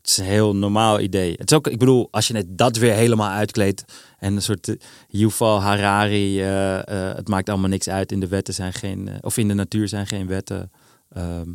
[0.00, 1.32] Het is een heel normaal idee.
[1.36, 3.84] Het is ook, ik bedoel, als je net dat weer helemaal uitkleedt
[4.18, 4.76] en een soort uh,
[5.08, 8.12] Yuval Harari, het maakt allemaal niks uit.
[8.12, 10.70] In de wetten zijn geen, of in de natuur zijn geen wetten.
[11.10, 11.54] Ehm,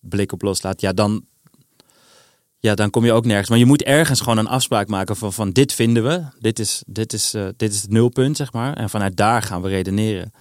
[0.00, 0.80] blik op loslaat.
[0.80, 1.24] Ja, dan,
[2.58, 3.48] ja, dan kom je ook nergens.
[3.48, 6.24] Maar je moet ergens gewoon een afspraak maken van, van dit vinden we.
[6.38, 8.74] Dit is, dit, is, dit is het nulpunt, zeg maar.
[8.74, 10.32] En vanuit daar gaan we redeneren.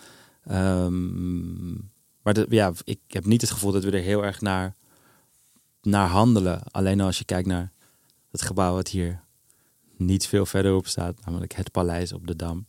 [0.52, 4.76] Um, maar ja, ik heb niet het gevoel dat we er heel erg naar
[5.88, 6.62] naar handelen.
[6.72, 7.72] Alleen als je kijkt naar
[8.32, 9.24] het gebouw wat hier
[9.98, 12.68] niet veel verderop staat, namelijk het paleis op de Dam.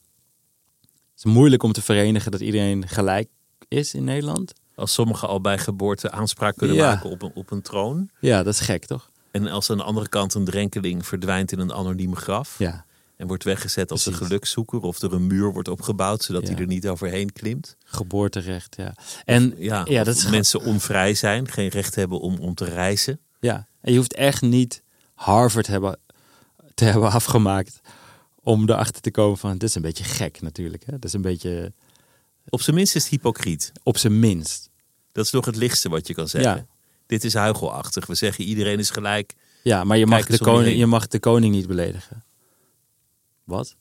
[0.81, 3.29] Het is moeilijk om te verenigen dat iedereen gelijk
[3.69, 4.53] is in Nederland.
[4.79, 8.11] Als sommigen al bij geboorte aanspraak kunnen maken op een, op een troon.
[8.21, 9.11] Ja, dat is gek toch?
[9.31, 12.59] En als aan de andere kant een drenkeling verdwijnt in een anoniem graf.
[12.59, 12.85] Ja.
[13.17, 14.21] En wordt weggezet als Precies.
[14.21, 14.81] een gelukszoeker.
[14.81, 17.77] Of er een muur wordt opgebouwd zodat hij er niet overheen klimt.
[17.85, 18.95] Geboorterecht, ja.
[19.25, 23.21] En ja, ja dat is mensen onvrij zijn, geen recht hebben om, om te reizen.
[23.41, 24.83] Ja, en je hoeft echt niet
[25.15, 25.99] Harvard hebben,
[26.75, 27.81] te hebben afgemaakt
[28.43, 30.83] om erachter te komen van, dit is een beetje gek natuurlijk.
[30.87, 30.93] Hè?
[30.93, 31.73] Dat is een beetje...
[32.49, 33.73] Op zijn minst is het hypocriet.
[33.83, 34.71] Op zijn minst.
[35.13, 36.57] Dat is nog het lichtste wat je kan zeggen.
[36.57, 36.67] Ja.
[37.07, 38.07] Dit is huichelachtig.
[38.07, 39.35] We zeggen iedereen is gelijk.
[39.63, 42.25] Ja, maar je mag, de koning, je mag de koning niet beledigen.
[43.45, 43.77] Wat?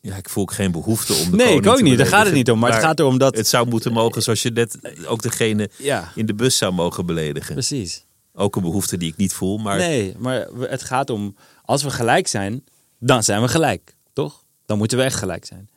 [0.00, 1.98] Ja, ik voel ook geen behoefte om de Nee, ik ook niet.
[1.98, 2.58] Daar gaat het niet om.
[2.58, 3.36] Maar, het gaat erom dat...
[3.36, 5.70] Het zou moeten mogen zoals je net ook degene
[6.14, 7.52] in de bus zou mogen beledigen.
[7.52, 8.04] Precies.
[8.32, 9.76] Ook een behoefte die ik niet voel, maar...
[9.76, 11.36] Nee, maar het gaat om...
[11.62, 12.64] Als we gelijk zijn,
[12.98, 13.96] dan zijn we gelijk.
[14.12, 14.44] Toch?
[14.66, 15.68] Dan moeten we echt gelijk zijn.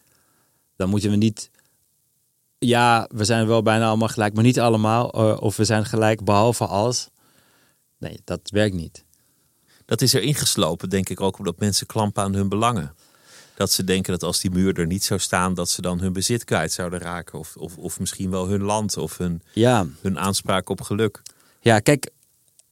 [0.76, 1.50] Dan moeten we niet...
[2.60, 5.12] Ja, we zijn wel bijna allemaal gelijk, maar niet allemaal.
[5.12, 7.10] Eh, of we zijn gelijk behalve als...
[7.98, 9.06] Nee, dat werkt niet
[9.88, 12.94] dat is er ingeslopen, denk ik ook, omdat mensen klampen aan hun belangen.
[13.56, 16.14] Dat ze denken dat als die muur er niet zou staan, dat ze dan hun
[16.14, 17.40] bezit kwijt zouden raken.
[17.40, 19.86] Of, of, of misschien wel hun land of hun, ja.
[20.02, 21.22] hun aanspraak op geluk.
[21.60, 22.10] Ja, kijk,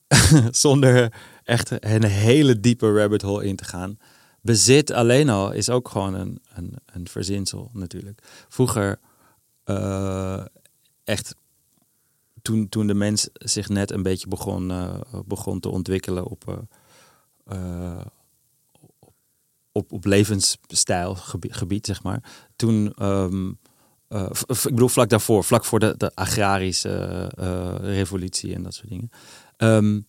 [0.51, 3.99] zonder echt een hele diepe rabbit hole in te gaan.
[4.41, 8.21] Bezit alleen al is ook gewoon een, een, een verzinsel natuurlijk.
[8.49, 8.99] Vroeger
[9.65, 10.45] uh,
[11.03, 11.35] echt
[12.41, 16.55] toen, toen de mens zich net een beetje begon, uh, begon te ontwikkelen op, uh,
[17.57, 18.05] uh,
[19.71, 22.47] op, op levensstijlgebied, gebied, zeg maar.
[22.55, 23.51] Toen, uh,
[24.47, 29.09] ik bedoel vlak daarvoor, vlak voor de, de agrarische uh, revolutie en dat soort dingen.
[29.57, 30.07] Um,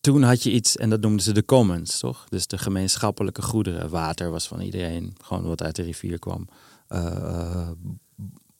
[0.00, 2.28] toen had je iets, en dat noemden ze de commons, toch?
[2.28, 3.90] Dus de gemeenschappelijke goederen.
[3.90, 6.48] Water was van iedereen, gewoon wat uit de rivier kwam.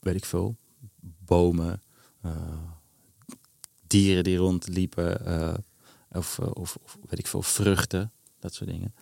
[0.00, 0.56] Weet ik veel.
[1.24, 1.82] Bomen,
[3.86, 5.20] dieren die rondliepen,
[6.12, 8.94] of, eh, of, of, weet ik veel, vruchten, dat soort dingen.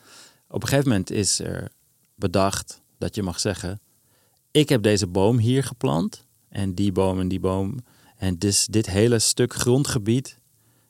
[0.49, 1.71] Op een gegeven moment is er
[2.15, 3.81] bedacht dat je mag zeggen:
[4.51, 7.79] Ik heb deze boom hier geplant, en die boom en die boom.
[8.17, 10.39] En dus dit hele stuk grondgebied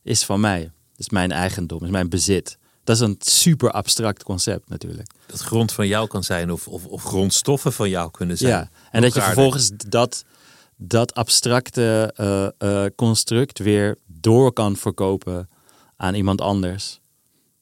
[0.02, 0.60] is van mij.
[0.60, 2.57] Het is mijn eigendom, is mijn bezit.
[2.88, 5.10] Dat is een super abstract concept natuurlijk.
[5.26, 8.52] Dat grond van jou kan zijn of, of, of grondstoffen van jou kunnen zijn.
[8.52, 10.24] Ja, en dat je vervolgens dat,
[10.76, 15.48] dat abstracte uh, uh, construct weer door kan verkopen
[15.96, 17.00] aan iemand anders.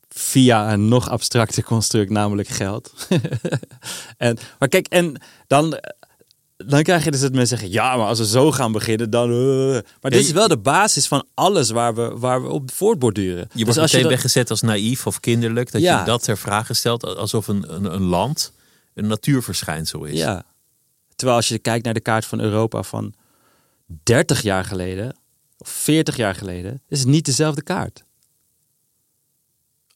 [0.09, 2.93] Via een nog abstracter construct, namelijk geld.
[4.17, 5.79] en, maar kijk, en dan,
[6.57, 9.31] dan krijg je dus dat mensen zeggen: ja, maar als we zo gaan beginnen, dan.
[9.31, 9.79] Uh.
[10.01, 13.49] Maar dit is wel de basis van alles waar we, waar we op voortborduren.
[13.53, 15.73] Je wordt dus als meteen je weggezet als naïef of kinderlijk.
[15.73, 18.53] Dat je dat ter vraag stelt alsof een, een, een land
[18.95, 20.19] een natuurverschijnsel is.
[20.19, 20.45] Ja.
[21.15, 23.15] Terwijl als je kijkt naar de kaart van Europa van
[24.03, 25.17] 30 jaar geleden,
[25.59, 28.05] of 40 jaar geleden, is het niet dezelfde kaart.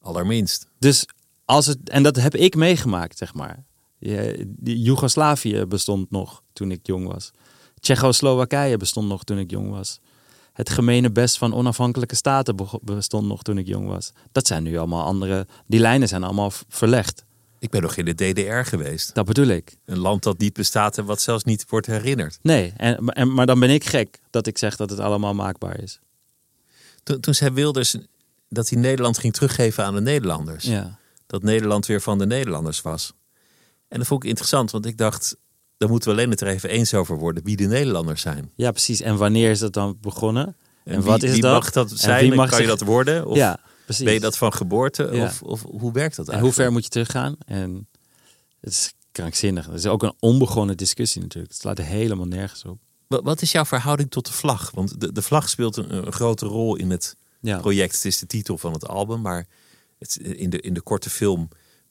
[0.01, 0.66] Allerminst.
[0.79, 1.07] Dus
[1.44, 3.64] als het, en dat heb ik meegemaakt, zeg maar.
[4.62, 7.30] Joegoslavië bestond nog toen ik jong was.
[7.80, 10.00] Tsjechoslowakije bestond nog toen ik jong was.
[10.52, 14.12] Het gemene best van onafhankelijke staten bestond nog toen ik jong was.
[14.32, 15.46] Dat zijn nu allemaal andere.
[15.66, 17.24] Die lijnen zijn allemaal verlegd.
[17.58, 19.14] Ik ben nog in de DDR geweest.
[19.14, 19.76] Dat bedoel ik.
[19.84, 22.38] Een land dat niet bestaat en wat zelfs niet wordt herinnerd.
[22.42, 25.80] Nee, en, en, maar dan ben ik gek dat ik zeg dat het allemaal maakbaar
[25.80, 26.00] is.
[27.02, 27.96] Toen, toen zei Wilders
[28.48, 30.64] dat hij Nederland ging teruggeven aan de Nederlanders.
[30.64, 30.98] Ja.
[31.26, 33.12] Dat Nederland weer van de Nederlanders was.
[33.90, 35.37] En dat vond ik interessant, want ik dacht,
[35.76, 38.50] daar moeten we alleen het er even eens over worden wie de Nederlanders zijn.
[38.55, 39.00] Ja, precies.
[39.00, 40.57] En wanneer is dat dan begonnen?
[40.85, 41.53] En, en wat is wie dat?
[41.53, 42.29] mag dat zijn?
[42.29, 43.26] Wie mag kan je dat worden?
[43.26, 44.05] Of ja, precies.
[44.05, 45.11] ben je dat van geboorte?
[45.11, 46.37] Of, of hoe werkt dat eigenlijk?
[46.38, 47.37] En hoe ver moet je teruggaan?
[47.46, 47.88] En
[48.61, 49.66] het is krankzinnig.
[49.66, 51.53] Het is ook een onbegonnen discussie natuurlijk.
[51.53, 52.79] Het slaat er helemaal nergens op.
[53.07, 54.70] Wat is jouw verhouding tot de vlag?
[54.70, 57.59] Want de, de vlag speelt een, een grote rol in het ja.
[57.59, 57.94] project.
[57.94, 59.46] Het is de titel van het album, maar
[59.98, 61.48] het, in, de, in de korte film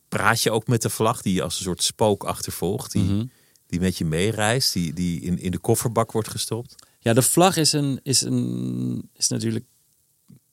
[0.10, 2.92] praat je ook met de vlag die je als een soort spook achtervolgt.
[2.92, 3.26] Die, mhm.
[3.68, 6.76] die met je meereist, die, die in, in de kofferbak wordt gestopt.
[7.00, 9.66] Ja, de vlag is, een, is, een, is natuurlijk.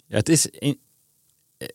[0.07, 0.79] Ja, het is in,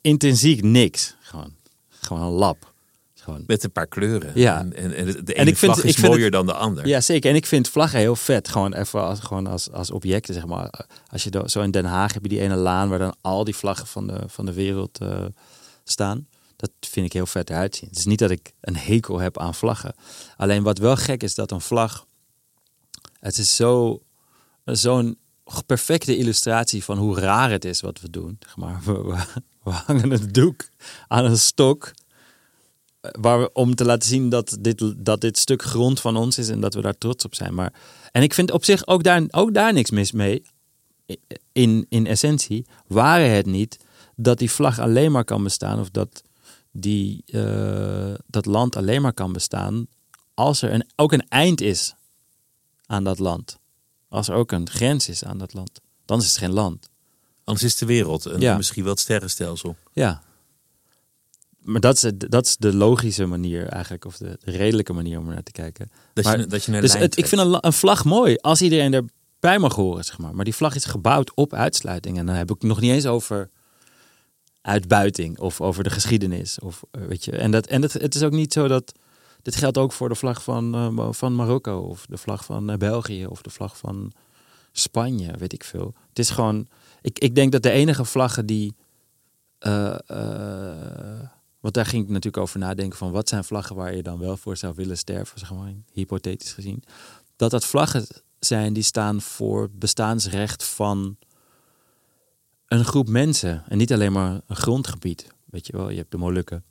[0.02, 1.16] intrinsiek niks.
[1.22, 1.56] Gewoon,
[1.90, 2.74] gewoon een lab.
[3.14, 3.44] Gewoon.
[3.48, 4.32] Met een paar kleuren.
[4.36, 4.60] Ja.
[4.60, 6.88] En, en, en de ene En ik vind- vlag is mooier het- dan de ander.
[6.88, 7.30] Ja, zeker.
[7.30, 8.48] En ik vind vlaggen heel vet.
[8.48, 10.86] Gewoon even als, gewoon als, als objecten, zeg maar.
[11.08, 13.56] Als je zo in Den Haag heb je die ene laan waar dan al die
[13.56, 15.26] vlaggen van de, van de wereld eh,
[15.84, 16.28] staan.
[16.62, 17.90] Dat vind ik heel vet eruit zien.
[17.90, 19.94] Het is niet dat ik een hekel heb aan vlaggen.
[20.38, 22.06] Alleen wat wel gek is, dat een vlag...
[23.20, 24.02] Het is zo,
[24.66, 25.18] zo'n
[25.66, 28.40] perfecte illustratie van hoe raar het is wat we doen.
[28.56, 30.70] Maar, we, hangen een doek
[31.08, 31.92] aan een stok
[33.02, 36.50] waar we, om te laten zien dat dit, dat dit stuk grond van ons is
[36.50, 37.54] en dat we daar trots op zijn.
[37.54, 37.74] Maar,
[38.12, 40.44] en ik vind op zich ook daar, ook daar niks mis mee,
[41.52, 43.78] in, in essentie, waren het niet
[44.16, 46.24] dat die vlag alleen maar kan bestaan of dat
[46.72, 49.88] die, eh, dat land alleen maar kan bestaan
[50.34, 51.96] als er een, ook een eind is
[52.86, 53.60] aan dat land.
[54.10, 55.80] Als er ook een grens is aan dat land.
[56.06, 56.90] Dan is het geen land.
[57.44, 58.58] Anders is de wereld en Ja.
[58.58, 59.76] misschien wel het sterrenstelsel.
[59.94, 60.22] Ja.
[61.60, 65.28] Maar dat is, dat is de logische manier eigenlijk, of de, de redelijke manier om
[65.28, 65.92] er naar te kijken.
[66.14, 68.62] Dat, Maar- je, dat je naar Dus het, ik vind een, een vlag mooi als
[68.62, 70.36] iedereen erbij mag horen, zeg maar.
[70.36, 72.18] Maar die vlag is gebouwd op uitsluiting.
[72.18, 73.50] En dan heb ik nog niet eens over
[74.62, 76.60] uitbuiting of over de geschiedenis.
[76.60, 77.32] Of, eh, weet je.
[77.32, 78.94] En, dat, en het is ook niet zo dat...
[79.42, 82.78] Dit geldt ook voor de vlag van, eh, van Marokko of de vlag van eh,
[82.78, 84.12] België of de vlag van
[84.72, 85.94] Spanje, weet ik veel.
[86.10, 86.68] Het is gewoon...
[87.02, 88.76] Ik, ik denk dat de enige vlaggen die...
[89.60, 89.96] eh,
[91.60, 94.38] want daar ging ik natuurlijk over nadenken van wat zijn vlaggen waar je dan wel
[94.38, 96.84] voor zou willen sterven, zeg maar, hypothetisch gezien.
[97.36, 98.06] Dat dat vlaggen
[98.40, 101.18] zijn die staan voor bestaansrecht van
[102.72, 105.28] een groep mensen en niet alleen maar een grondgebied.
[105.46, 106.64] Weet je wel, je hebt de Molukken.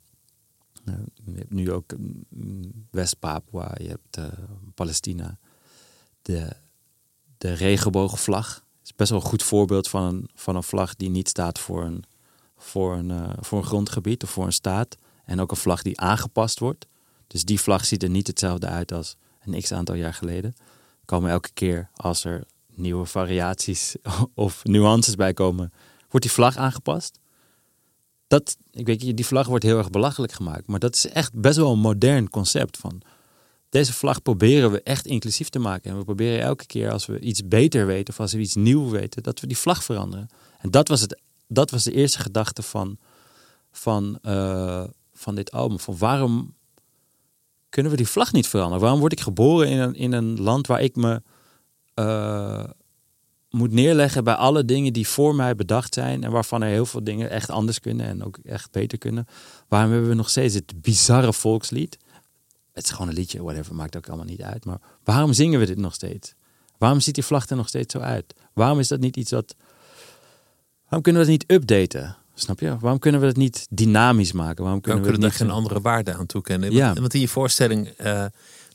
[0.85, 0.93] Eh,
[1.25, 1.93] Je hebt nu ook
[2.29, 4.25] mm, West-Papua, je hebt eh,
[4.73, 5.37] Palestina.
[6.21, 6.49] De,
[7.37, 11.29] de regenboogvlag is best wel een goed voorbeeld van een, van een vlag die niet
[11.29, 12.03] staat voor een,
[12.57, 14.95] voor, een, eh, voor een grondgebied of voor een staat.
[15.25, 16.87] En ook een vlag die aangepast wordt.
[17.27, 20.55] Dus die vlag ziet er niet hetzelfde uit als een x aantal jaar geleden.
[21.05, 23.95] Komen elke keer als er nieuwe variaties
[24.33, 25.71] of nuances bij komen,
[26.11, 27.19] wordt die vlag aangepast.
[28.27, 30.67] Dat, ik weet, die vlag wordt heel erg belachelijk gemaakt.
[30.67, 33.01] Maar dat is echt best wel een modern concept van.
[33.69, 35.91] Deze vlag proberen we echt inclusief te maken.
[35.91, 38.89] En we proberen elke keer als we iets beter weten of als we iets nieuw
[38.89, 40.29] weten, dat we die vlag veranderen.
[40.59, 42.97] En dat was, het, dat was de eerste gedachte van,
[43.71, 45.79] van, eh, van dit album.
[45.79, 46.53] Van waarom
[47.69, 48.81] kunnen we die vlag niet veranderen?
[48.81, 51.21] Waarom word ik geboren in een, in een land waar ik me
[51.93, 52.63] eh,
[53.51, 57.03] moet neerleggen bij alle dingen die voor mij bedacht zijn en waarvan er heel veel
[57.03, 59.27] dingen echt anders kunnen en ook echt beter kunnen?
[59.67, 61.97] Waarom hebben we nog steeds het bizarre volkslied?
[62.73, 64.65] Het is gewoon een liedje, whatever, maakt ook allemaal niet uit.
[64.65, 66.33] Maar waarom zingen we dit nog steeds?
[66.77, 68.33] Waarom ziet die vlag er nog steeds zo uit?
[68.53, 69.55] Waarom is dat niet iets wat.
[70.81, 72.15] Waarom kunnen we het niet updaten?
[72.33, 72.77] Snap je?
[72.79, 74.63] Waarom kunnen we het niet dynamisch maken?
[74.63, 76.71] Waarom kunnen we we kunnen daar niet geen andere waarde aan toekennen?
[76.71, 76.85] Ja.
[76.85, 78.25] Want, want in je voorstelling eh,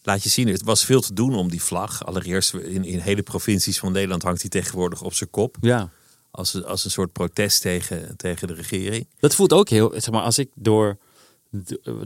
[0.07, 2.05] laat je zien, het was veel te doen om die vlag.
[2.07, 5.57] Allereerst in, in hele provincies van Nederland hangt die tegenwoordig op zijn kop.
[5.61, 5.91] Ja,
[6.31, 9.07] Als, een- als een soort protest tegen, tegen de regering.
[9.21, 9.91] dat voelt ook heel.
[9.93, 10.99] Zeg maar, als ik door,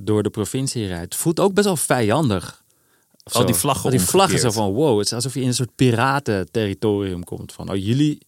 [0.03, 2.63] door de provincie rijd, voelt ook best wel vijandig.
[3.33, 5.55] Al die vlaggen Al die vlaggen zo van wow, het is alsof je in een
[5.55, 7.53] soort piratenterritorium komt.
[7.53, 8.19] Van oh, jullie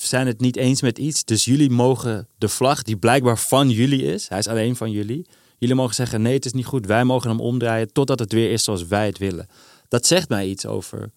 [0.00, 4.02] zijn het niet eens met iets, dus jullie mogen de vlag die blijkbaar van jullie
[4.02, 5.26] is, hij is alleen van jullie.
[5.58, 6.86] Jullie mogen zeggen nee, het is niet goed.
[6.86, 9.48] Wij mogen hem omdraaien totdat het weer is zoals wij het willen.
[9.88, 11.10] Dat zegt mij iets over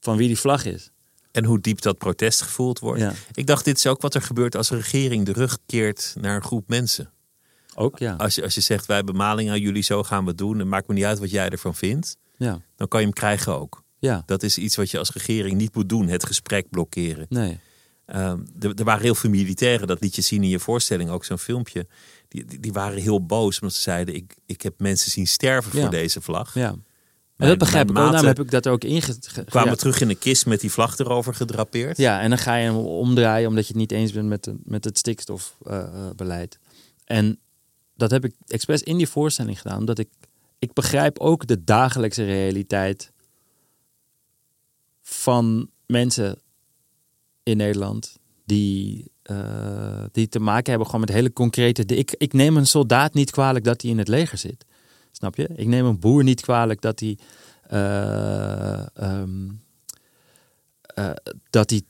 [0.00, 0.90] van wie die vlag is.
[1.32, 3.00] En hoe diep dat protest gevoeld wordt.
[3.00, 3.12] Ja.
[3.32, 6.36] Ik dacht, dit is ook wat er gebeurt als een regering de rug keert naar
[6.36, 7.10] een groep mensen.
[7.74, 8.14] Ook ja.
[8.14, 10.58] Als je, als je zegt, wij hebben maling aan jullie, zo gaan we het doen.
[10.58, 12.16] Het maakt me niet uit wat jij ervan vindt.
[12.36, 13.82] Ja, Dan kan je hem krijgen ook.
[13.98, 14.22] ja.
[14.26, 16.08] Dat is iets wat je als regering niet moet doen.
[16.08, 17.26] Het gesprek blokkeren.
[17.28, 17.60] Nee.
[18.08, 21.24] Ehm, er, er waren heel veel militairen, dat liet je zien in je voorstelling, ook
[21.24, 21.86] zo'n filmpje.
[22.28, 25.80] Die, die, waren heel boos omdat ze zeiden: ik, ik heb mensen zien sterven Ja.
[25.80, 26.54] voor deze vlag.
[26.54, 26.68] Ja.
[26.68, 26.84] En
[27.36, 27.94] Mijn- dat begrijp ik.
[27.94, 29.00] Daarom heb ik dat ook inge...
[29.20, 29.76] ge- Kwamen ja.
[29.76, 31.96] terug in een kist met die vlag erover gedrapeerd.
[31.96, 34.56] Ja, en dan ga je hem omdraaien omdat je het niet eens bent met, de,
[34.64, 36.58] met het stikstofbeleid.
[37.04, 37.38] en
[37.96, 40.08] dat heb ik expres in die voorstelling gedaan, omdat ik,
[40.58, 43.12] ik begrijp ook de dagelijkse realiteit
[45.02, 46.38] van mensen
[47.48, 51.84] in Nederland die, eh, die te maken hebben gewoon met hele concrete...
[51.84, 54.64] Ik, ik neem een soldaat niet kwalijk dat hij in het leger zit.
[55.12, 55.48] Snap je?
[55.54, 57.18] Ik neem een boer niet kwalijk dat hij...
[57.68, 59.48] eh, ehm,
[60.94, 61.10] eh,
[61.50, 61.82] dat hij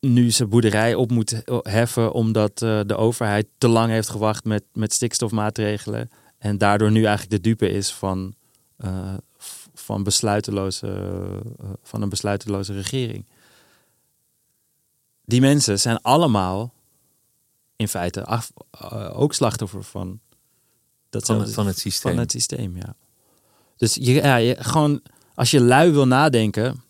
[0.00, 4.92] nu zijn boerderij op moet heffen omdat de overheid te lang heeft gewacht met, met
[4.92, 8.34] stikstofmaatregelen en daardoor nu eigenlijk de dupe is van,
[9.74, 11.16] van, besluiteloze,
[11.82, 13.24] van een besluiteloze regering.
[15.24, 16.72] Die mensen zijn allemaal
[17.76, 20.20] in feite af, eh, ook slachtoffer van,
[21.10, 22.12] dat Van het, van het systeem.
[22.12, 22.96] van het systeem, ja.
[23.76, 25.02] Dus je, ja, je, gewoon,
[25.34, 26.82] als je lui wil nadenken,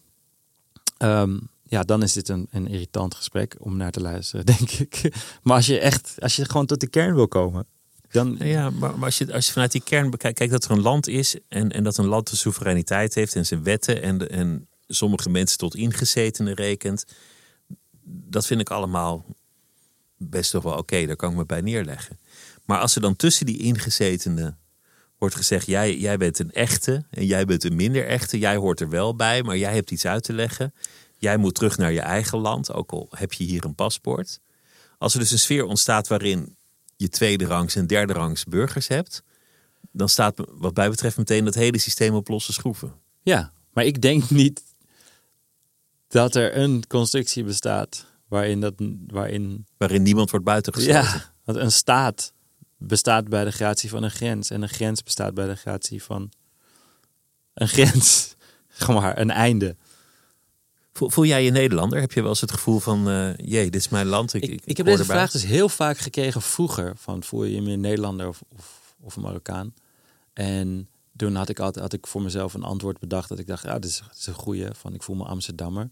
[0.96, 5.12] ehm, ja, dan is dit een, een irritant gesprek om naar te luisteren, denk ik.
[5.42, 7.66] Maar als je echt, als je gewoon tot de kern wil komen,
[8.10, 8.36] dan...
[8.38, 10.80] Ja, maar, maar als, je, als je vanuit die kern bekijkt, kijk dat er een
[10.82, 14.26] land is en, en dat een land de soevereiniteit heeft en zijn wetten en, de-
[14.26, 17.04] en sommige mensen tot ingezetenen rekent.
[18.04, 19.24] Dat vind ik allemaal
[20.16, 22.18] best toch wel oké, daar kan ik me bij neerleggen.
[22.64, 24.58] Maar als er dan tussen die ingezetenen
[25.18, 28.80] wordt gezegd, jij, jij bent een echte en jij bent een minder echte, jij hoort
[28.80, 30.74] er wel bij, maar jij hebt iets uit te leggen.
[31.18, 34.40] Jij moet terug naar je eigen land, ook al heb je hier een paspoort.
[34.98, 36.56] Als er dus een sfeer ontstaat waarin
[36.96, 39.22] je tweede rangs en derde rangs burgers hebt,
[39.92, 42.94] dan staat wat mij betreft meteen dat hele systeem op losse schroeven.
[43.22, 44.62] Ja, maar ik denk niet
[46.14, 48.74] dat er een constructie bestaat waarin dat,
[49.06, 51.02] waarin Waarin niemand wordt buitengesloten.
[51.02, 52.32] Ja, want een staat
[52.76, 54.50] bestaat bij de gratie van een grens.
[54.50, 56.30] En een grens bestaat bij de gratie van
[57.54, 58.34] een grens.
[58.68, 59.76] Gewoon maar, een einde.
[60.92, 62.00] Voel, voel jij je Nederlander?
[62.00, 64.34] Heb je wel eens het gevoel van, eh jee, dit is mijn land.
[64.34, 65.16] Ik, Ik, ik, ik heb deze erbij.
[65.16, 66.92] vraag dus heel vaak gekregen vroeger.
[66.96, 69.74] Van voel je je meer Nederlander of, of, of Marokkaan?
[70.32, 73.28] En toen had ik, altijd, had ik voor mezelf een antwoord bedacht.
[73.28, 74.68] Dat ik dacht, ja, dit is, dit is een goeie.
[74.72, 75.90] Van ik voel me Amsterdammer.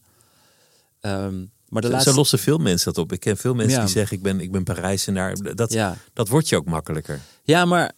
[1.02, 1.38] Ehm,
[1.68, 2.14] maar de Zo- laatste...
[2.14, 3.12] Lossen veel mensen dat op.
[3.12, 3.84] Ik ken veel mensen Ja.
[3.84, 5.54] die zeggen, ik ben, ik ben Parijzenaar.
[5.54, 5.96] Dat, Ja.
[6.12, 7.20] dat wordt je ook makkelijker.
[7.44, 7.92] Ja, maar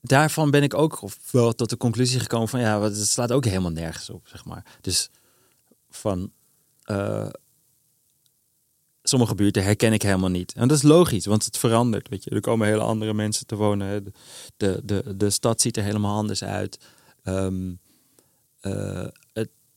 [0.00, 3.70] daarvan ben ik ook wel tot de conclusie gekomen van ja, het slaat ook helemaal
[3.70, 4.64] nergens op, zeg maar.
[4.80, 5.10] Dus
[5.90, 6.32] van
[6.82, 7.28] eh,
[9.02, 10.52] sommige buurten herken ik helemaal niet.
[10.52, 12.30] En dat is logisch, want het verandert, weet je.
[12.30, 13.86] Er komen hele andere mensen te wonen.
[13.88, 14.00] hè.
[14.56, 16.78] De, de, de stad ziet er helemaal anders uit.
[17.22, 17.52] Het,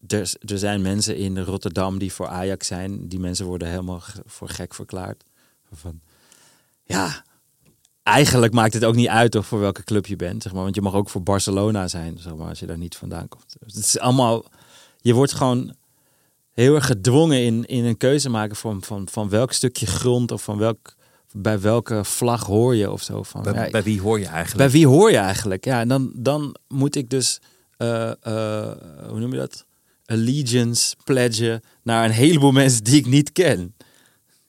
[0.08, 3.08] er, er zijn mensen in Rotterdam die voor Ajax zijn.
[3.08, 5.24] Die mensen worden helemaal voor gek verklaard.
[5.74, 6.00] Van,
[6.84, 7.24] ja,
[8.04, 10.64] eigenlijk maakt het ook niet uit toch voor welke club je bent, zeg maar.
[10.64, 13.56] Want je mag ook voor Barcelona zijn, zeg maar, als je daar niet vandaan komt.
[13.66, 14.46] Het is allemaal,
[14.98, 15.76] je wordt gewoon
[16.52, 20.44] heel erg gedwongen in, in een keuze maken van, van, van welk stukje grond of
[20.44, 20.96] van welk,
[21.32, 23.24] bij welke vlag hoor je of zo.
[23.24, 24.58] Van, Bij, ja, bij wie hoor je eigenlijk?
[24.58, 25.66] bij wie hoor je eigenlijk?
[25.66, 27.40] Ja, en dan, dan moet ik dus,
[27.78, 28.72] eh, eh,
[29.10, 29.66] hoe noem je dat?
[30.08, 33.76] Allegiance pledgen naar een heleboel mensen die ik niet ken.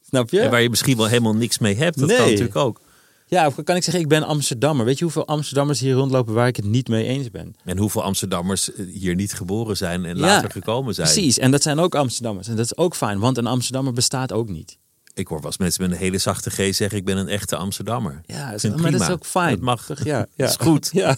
[0.09, 0.41] Snap je?
[0.41, 1.99] En waar je misschien wel helemaal niks mee hebt.
[1.99, 2.17] Dat Nee.
[2.17, 2.81] kan natuurlijk ook.
[3.27, 4.85] Ja, of kan ik zeggen, ik ben Amsterdammer.
[4.85, 7.55] Weet je hoeveel Amsterdammers hier rondlopen waar ik het niet mee eens ben?
[7.65, 11.09] En hoeveel Amsterdammers eh, hier niet geboren zijn en Ja, later gekomen zijn.
[11.09, 12.49] Precies, en dat zijn ook Amsterdammers.
[12.49, 14.79] En dat is ook fijn, want een Amsterdammer bestaat ook niet.
[15.15, 17.57] Ik hoor wel eens mensen met een hele zachte G zeggen, ik ben een echte
[17.57, 18.21] Amsterdammer.
[18.27, 19.51] Ja, maar dat is ook fijn.
[19.55, 19.89] Dat mag.
[20.05, 20.27] Ja, ja.
[20.37, 20.91] Dat is goed.
[21.03, 21.17] Ja.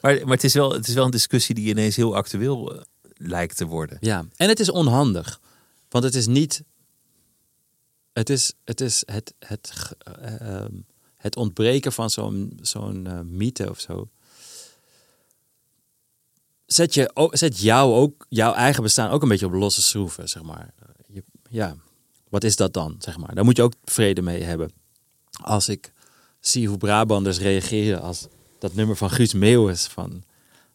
[0.00, 2.80] Maar, maar het, is wel, het is wel een discussie die ineens heel actueel eh,
[3.18, 3.96] lijkt te worden.
[4.00, 5.40] ja, en het is onhandig.
[5.88, 6.62] Want het is niet...
[8.12, 10.72] Het is het, is het, het, eh, ehm,
[11.16, 14.08] het ontbreken van zo'n zo'n eh, mythe of zo.
[16.66, 20.42] Zet, je, zet jou ook, jouw eigen bestaan ook een beetje op losse schroeven, zeg
[20.42, 20.74] maar.
[21.06, 21.76] Je, ja,
[22.28, 23.34] wat is dat dan, zeg maar?
[23.34, 24.72] Daar moet je ook vrede mee hebben.
[25.42, 25.92] Als ik
[26.40, 28.26] zie hoe Brabanders reageren als
[28.58, 30.22] dat nummer van Guus Meeuwis van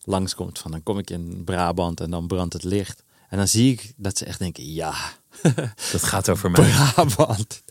[0.05, 0.59] langskomt.
[0.59, 3.03] Van dan kom ik in Brabant en dan brandt het licht.
[3.29, 4.93] En dan zie ik dat ze echt denken, ja,
[5.91, 6.69] Dat gaat over mij.
[6.69, 7.63] Brabant,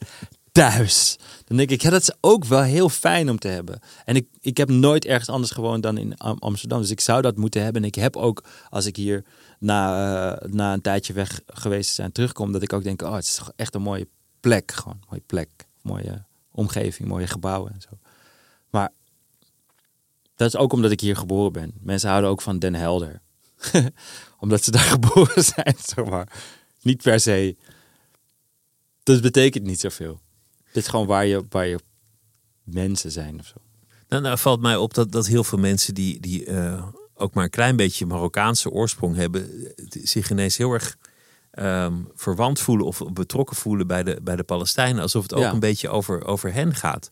[0.53, 1.19] thuis.
[1.45, 3.81] Dan denk ik, ja, dat is ook wel heel fijn om te hebben.
[4.05, 6.81] En ik, ik heb nooit ergens anders gewoond dan in Am- Amsterdam.
[6.81, 7.83] Dus ik zou dat moeten hebben.
[7.83, 9.25] En ik heb ook, als ik hier
[9.59, 13.25] na, eh, na een tijdje weg geweest zijn terugkom, dat ik ook denk, oh, het
[13.25, 14.09] is echt een mooie
[14.41, 14.73] plek.
[14.73, 15.49] Gewoon een mooie plek,
[15.83, 17.99] mooie omgeving, mooie gebouwen en zo.
[18.71, 18.91] Maar
[20.43, 21.73] dat is ook omdat ik hier geboren ben.
[21.81, 23.21] Mensen houden ook van Den Helder.
[24.41, 26.33] omdat ze daar geboren zijn, zeg maar.
[26.83, 27.57] Niet per se.
[29.03, 30.21] Dat betekent niet zoveel.
[30.65, 31.79] Het is gewoon waar je, waar je
[32.65, 33.55] mensen zijn of zo.
[34.09, 37.45] Nou, nou valt mij op dat, dat heel veel mensen die, die eh, ook maar
[37.45, 40.97] een klein beetje Marokkaanse oorsprong hebben, eh, zich ineens heel erg
[41.51, 45.03] ehm, verwant voelen of betrokken voelen bij de, bij de Palestijnen.
[45.03, 45.53] Alsof het ook Ja.
[45.53, 47.09] een beetje over, over hen gaat.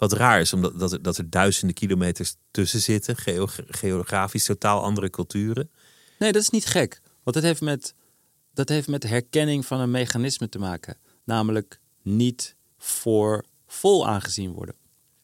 [0.00, 4.82] Wat raar is, omdat dat er, dat er duizenden kilometers tussen zitten, geo- geografisch totaal
[4.82, 5.70] andere culturen.
[6.18, 7.00] Nee, dat is niet gek.
[7.22, 7.94] Want dat heeft met,
[8.54, 10.96] dat heeft met herkenning van een mechanisme te maken.
[11.24, 14.74] Namelijk niet voor vol aangezien worden.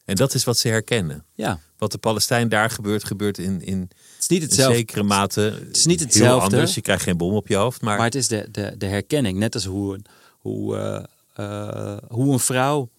[0.04, 1.24] En dat is wat ze herkennen.
[1.34, 4.76] Ja, Wat de Palestijn daar gebeurt, gebeurt in, in, het is niet hetzelfde.
[4.76, 6.44] zekere mate is niet heel hetzelfde.
[6.44, 6.74] anders.
[6.74, 9.38] Je krijgt geen bom op je hoofd, maar, Maar het is de, de, de herkenning.
[9.38, 10.00] Net als hoe,
[10.38, 11.04] hoe, eh,
[11.34, 12.90] eh, hoe een vrouw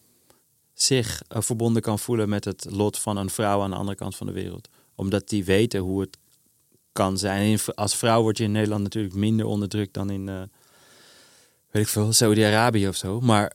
[0.81, 4.15] zich eh, verbonden kan voelen met het lot van een vrouw aan de andere kant
[4.15, 4.69] van de wereld.
[4.95, 6.17] Omdat die weten hoe het
[6.91, 7.59] kan zijn.
[7.75, 10.41] Als vrouw word je in Nederland natuurlijk minder onderdrukt dan in, eh,
[11.71, 13.19] weet ik veel, Saudi-Arabië of zo.
[13.19, 13.53] Maar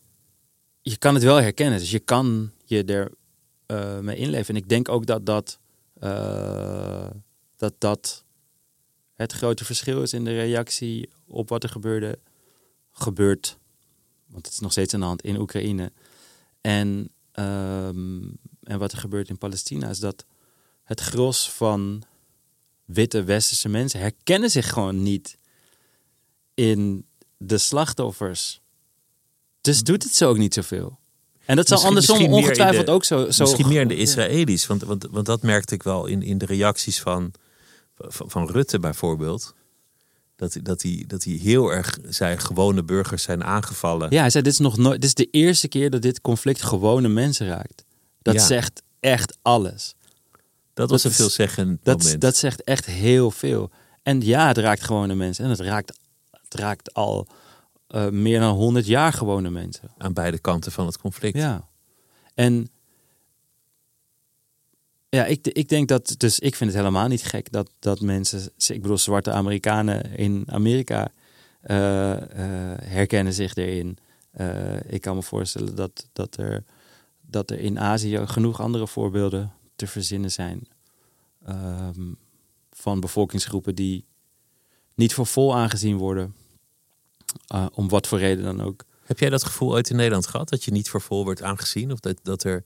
[0.82, 1.78] je kan het wel herkennen.
[1.78, 3.12] Dus je kan je er
[3.66, 4.54] eh, mee inleven.
[4.54, 5.58] En ik denk ook dat dat,
[7.56, 8.24] dat dat
[9.14, 12.18] het grote verschil is in de reactie op wat er gebeurde,
[12.90, 13.58] gebeurt,
[14.26, 15.92] want het is nog steeds aan de hand in Oekraïne.
[16.62, 18.22] En, ehm,
[18.62, 20.24] en wat er gebeurt in Palestina is dat
[20.84, 22.02] het gros van
[22.84, 25.36] witte westerse mensen herkennen zich gewoon niet
[26.54, 27.06] in
[27.36, 28.60] de slachtoffers.
[29.60, 30.98] Dus doet het zo ook niet zoveel.
[31.44, 33.30] En dat zal Misschien- andersom misschien ongetwijfeld de- ook zo.
[33.30, 34.66] zo Misschien meer in de Israëli's.
[34.66, 37.32] Want, want, want dat merkte ik wel in, in de reacties van,
[37.94, 39.54] van, van Rutte bijvoorbeeld.
[40.42, 44.10] Dat, dat, hij, dat hij heel erg zei, gewone burgers zijn aangevallen.
[44.10, 45.00] Ja, hij zei: dit is nog nooit.
[45.00, 47.84] Dit is de eerste keer dat dit conflict gewone mensen raakt.
[48.22, 48.40] Dat Ja.
[48.46, 49.94] zegt echt alles.
[50.74, 52.20] dat was dat een veelzeggend Dat, moment.
[52.20, 53.70] dat zegt echt heel veel.
[54.02, 55.44] En ja, het raakt gewone mensen.
[55.44, 55.98] En het raakt,
[56.30, 57.26] het raakt al
[57.88, 59.90] eh, meer dan 100 jaar gewone mensen.
[59.98, 61.36] aan beide kanten van het conflict.
[61.36, 61.68] Ja.
[62.34, 62.68] En
[65.16, 68.52] ja, ik, ik denk dat, dus ik vind het helemaal niet gek dat, dat mensen,
[68.68, 71.12] ik bedoel, zwarte Amerikanen in Amerika
[71.60, 73.98] eh, eh, herkennen zich erin.
[74.30, 76.64] Eh, ik kan me voorstellen dat, dat, er,
[77.20, 80.68] dat er in Azië genoeg andere voorbeelden te verzinnen zijn
[81.44, 82.12] ehm,
[82.70, 84.04] van bevolkingsgroepen die
[84.94, 86.34] niet voor vol aangezien worden,
[87.72, 88.84] om wat voor reden dan ook.
[89.04, 90.48] Heb jij dat gevoel ooit in Nederland gehad?
[90.48, 91.92] Dat je niet voor vol werd aangezien?
[91.92, 92.64] Of dat, dat, er,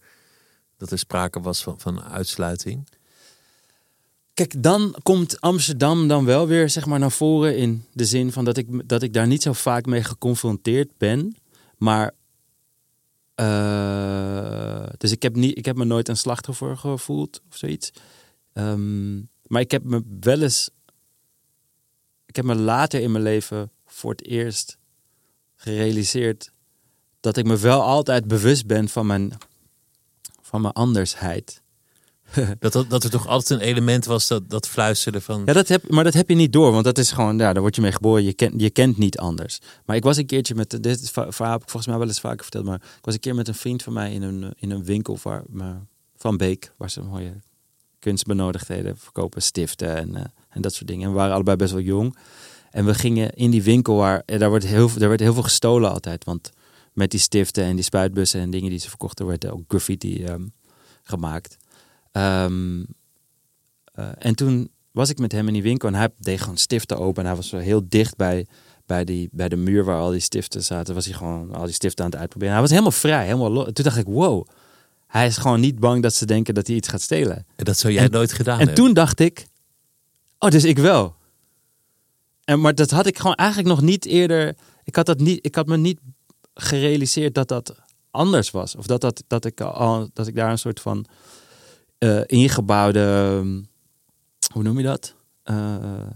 [0.76, 2.88] dat er sprake was van, van uitsluiting?
[4.34, 8.44] Kijk, dan komt Amsterdam dan wel weer zeg maar, naar voren in de zin van
[8.44, 11.36] dat ik, dat ik daar niet zo vaak mee geconfronteerd ben.
[11.76, 12.12] Maar.
[13.34, 17.92] eh, dus ik heb, niet, ik heb me nooit een slachtoffer gevoeld of zoiets.
[18.52, 19.16] Ehm,
[19.46, 20.70] maar ik heb me wel eens.
[22.26, 24.78] Ik heb me later in mijn leven voor het eerst
[25.56, 26.50] gerealiseerd
[27.20, 29.32] dat ik me wel altijd bewust ben van mijn,
[30.46, 31.62] van mijn andersheid.
[32.58, 35.42] Dat, dat, dat er toch altijd een element was dat, dat fluisterde van...
[35.44, 37.62] Ja, dat heb, maar dat heb je niet door, want dat is gewoon, ja, daar
[37.62, 38.24] word je mee geboren.
[38.24, 39.60] Je kent, je kent niet anders.
[39.84, 42.42] Maar ik was een keertje met, dit verhaal heb ik volgens mij wel eens vaker
[42.42, 44.84] verteld, maar ik was een keer met een vriend van mij in een, in een
[44.84, 45.86] winkel waar, maar,
[46.16, 47.32] van Beek, waar ze mooie
[47.98, 51.04] kunstbenodigdheden verkopen, stiften en, eh, en dat soort dingen.
[51.04, 52.16] En we waren allebei best wel jong.
[52.70, 55.90] En we gingen in die winkel waar, daar, wordt heel, daar werd heel veel gestolen
[55.90, 56.50] altijd, want
[56.96, 60.46] met die stiften en die spuitbussen en dingen die ze verkochten, werd ook graffiti ehm,
[61.02, 61.56] gemaakt.
[62.12, 62.84] Ehm,
[63.92, 66.98] eh, en toen was ik met hem in die winkel en hij deed gewoon stiften
[66.98, 67.22] open.
[67.22, 68.46] En hij was zo heel dicht bij,
[68.86, 70.94] bij, die, bij de muur waar al die stiften zaten.
[70.94, 72.52] Was hij gewoon al die stiften aan het uitproberen.
[72.52, 73.68] Hij was helemaal vrij, helemaal los.
[73.72, 74.46] Toen dacht ik, wow.
[75.06, 77.36] Hij is gewoon niet bang dat ze denken dat hij iets gaat stelen.
[77.56, 78.84] En dat zou jij En- nooit gedaan En hebben.
[78.84, 79.46] toen dacht ik,
[80.38, 81.14] oh, dus ik wel.
[82.44, 84.56] En, maar dat had ik gewoon eigenlijk nog niet eerder.
[84.84, 85.98] Ik had, dat niet, ik had me niet
[86.60, 87.74] gerealiseerd dat dat
[88.10, 88.76] anders was.
[88.76, 91.06] Of dat, dat, dat, ik, al, dat ik daar een soort van
[91.98, 93.00] eh, ingebouwde.
[93.00, 93.62] ehm,
[94.52, 95.14] Hoe noem je dat?
[95.42, 96.06] Eh,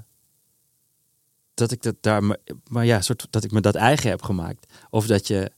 [1.54, 2.24] dat ik dat daar.
[2.24, 4.72] Maar, maar ja, soort, dat ik me dat eigen heb gemaakt.
[4.90, 5.50] Of dat je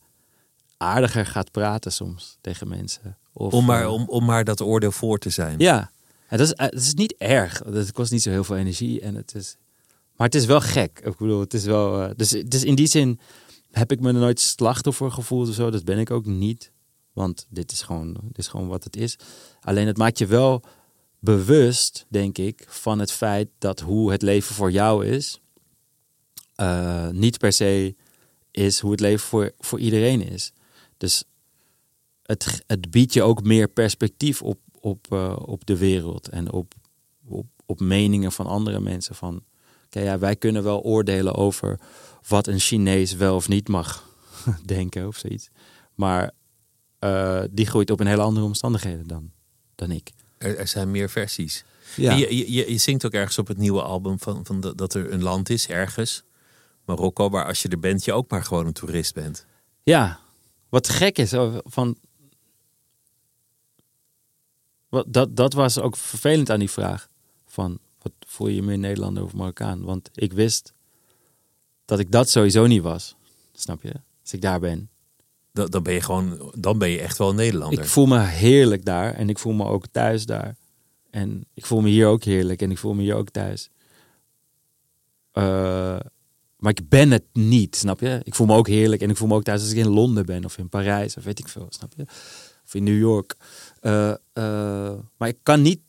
[0.77, 3.17] aardiger gaat praten soms tegen mensen.
[3.33, 5.59] Of, om, maar, eh, om, om maar dat oordeel voor te zijn.
[5.59, 5.91] ja,
[6.29, 7.63] en dat, is, het is niet erg.
[7.65, 9.01] Het kost niet zo heel veel energie.
[9.01, 9.57] En het is,
[10.17, 11.01] maar het is wel gek.
[11.05, 12.13] Ik bedoel, het is wel.
[12.17, 13.21] dus, dus in die zin
[13.73, 15.71] heb ik me nooit slachtoffer gevoeld of zo.
[15.71, 16.73] Dat ben ik ook niet.
[17.13, 19.19] Want dit is gewoon, dit is gewoon wat het is.
[19.61, 20.63] Alleen het maakt je wel
[21.19, 25.41] bewust, denk ik, van het feit dat hoe het leven voor jou is,
[26.55, 27.95] eh, niet per se
[28.51, 30.53] is hoe het leven voor, voor iedereen is.
[30.97, 31.25] Dus
[32.23, 36.75] het, het biedt je ook meer perspectief op, op, eh, op de wereld en op,
[37.29, 39.15] op, op meningen van andere mensen.
[39.15, 39.43] Van,
[39.87, 41.81] oké, ja, wij kunnen wel oordelen over
[42.27, 44.09] wat een Chinees wel of niet mag
[44.65, 45.49] denken of zoiets.
[45.95, 46.31] Maar
[46.99, 49.31] eh, die groeit op een hele andere omstandigheden dan,
[49.75, 50.11] dan ik.
[50.39, 51.65] Er, er zijn meer versies.
[51.97, 52.15] Ja.
[52.15, 55.13] Je, je, je, zingt ook ergens op het nieuwe album van, van dat, dat er
[55.13, 56.23] een land is, ergens.
[56.85, 59.47] Marokko, waar als je er bent, je ook maar gewoon een toerist bent.
[59.83, 60.21] Ja,
[60.69, 61.33] wat gek is
[61.65, 61.97] van.
[64.89, 67.09] Wat, dat, dat was ook vervelend aan die vraag.
[67.47, 69.83] Van wat voel je je meer Nederlander of Marokkaan?
[69.83, 70.73] Want ik wist
[71.93, 73.17] dat ik dat sowieso niet was.
[73.53, 73.93] Snap je?
[74.23, 74.91] Als ik daar ben.
[75.53, 77.79] Dan, dan ben je gewoon, dan ben je echt wel een Nederlander.
[77.79, 80.57] Ik voel me heerlijk daar en ik voel me ook thuis daar.
[81.11, 83.71] En ik voel me hier ook heerlijk en ik voel me hier ook thuis.
[85.33, 85.99] Eh,
[86.57, 88.21] maar ik ben het niet, snap je?
[88.25, 90.27] Ik voel me ook heerlijk en ik voel me ook thuis als ik in Londen
[90.27, 92.03] ben of in Parijs of weet ik veel, snap je?
[92.65, 93.35] Of in New York.
[93.81, 95.81] Eh, eh, maar ik kan niet.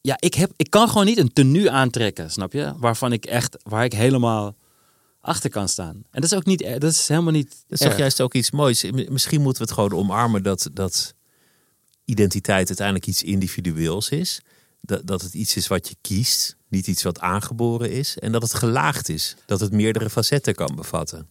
[0.00, 2.72] Ja, ik, heb, ik kan gewoon niet een tenue aantrekken, snap je?
[2.76, 4.54] Waarvan ik echt, waar ik helemaal
[5.20, 5.94] achter kan staan.
[5.94, 7.64] En dat is ook niet, dat is helemaal niet.
[7.66, 8.90] Dat is toch juist ook iets moois.
[8.90, 11.14] Misschien moeten we het gewoon omarmen dat, dat
[12.04, 14.40] identiteit uiteindelijk iets individueels is.
[14.80, 18.18] Dat, dat het iets is wat je kiest, niet iets wat aangeboren is.
[18.18, 19.36] En dat het gelaagd is.
[19.46, 21.28] Dat het meerdere facetten kan bevatten.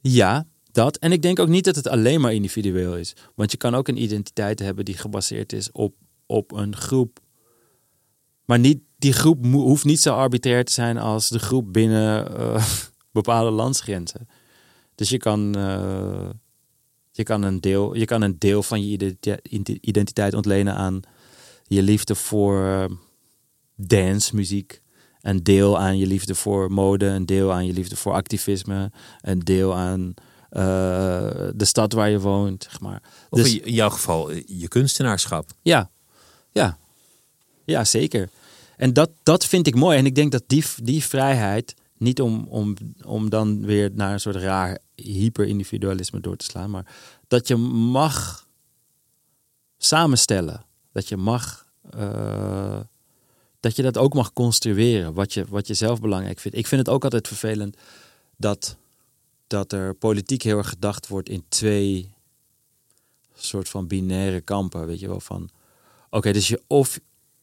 [0.00, 0.96] Ja, dat.
[0.96, 3.16] En ik denk ook niet dat het alleen maar individueel is.
[3.34, 5.94] Want je kan ook een identiteit hebben die gebaseerd is op,
[6.26, 7.20] op een groep.
[8.44, 12.64] Maar niet, die groep hoeft niet zo arbitrair te zijn als de groep binnen eh,
[13.12, 14.28] bepaalde landsgrenzen.
[14.94, 16.28] Dus je kan, eh,
[17.12, 21.00] je, kan een deel, je kan een deel van je identi- identiteit ontlenen aan
[21.66, 22.84] je liefde voor eh,
[23.76, 24.80] dancemuziek.
[25.20, 28.90] Een deel aan je liefde voor mode, een deel aan je liefde voor activisme,
[29.20, 30.14] een deel aan
[30.50, 33.02] de stad waar je woont, zeg maar.
[33.30, 35.50] Of Dus- in jouw geval je kunstenaarschap.
[35.62, 35.90] ja,
[36.50, 36.78] ja,
[37.64, 38.28] ja, zeker.
[38.78, 39.98] En dat, dat vind ik mooi.
[39.98, 44.20] En ik denk dat die, die vrijheid, niet om, om, om dan weer naar een
[44.20, 46.94] soort raar hyper-individualisme door te slaan, maar
[47.28, 48.46] dat je mag
[49.78, 50.64] samenstellen.
[50.92, 52.80] Dat je mag, eh,
[53.60, 56.58] dat je dat ook mag construeren, wat je, wat je zelf belangrijk vindt.
[56.58, 57.76] Ik vind het ook altijd vervelend
[58.36, 58.76] dat,
[59.46, 62.12] dat er politiek heel erg gedacht wordt in twee
[63.34, 65.48] soort van binaire kampen, weet je wel, van
[66.10, 67.00] oké, dus je of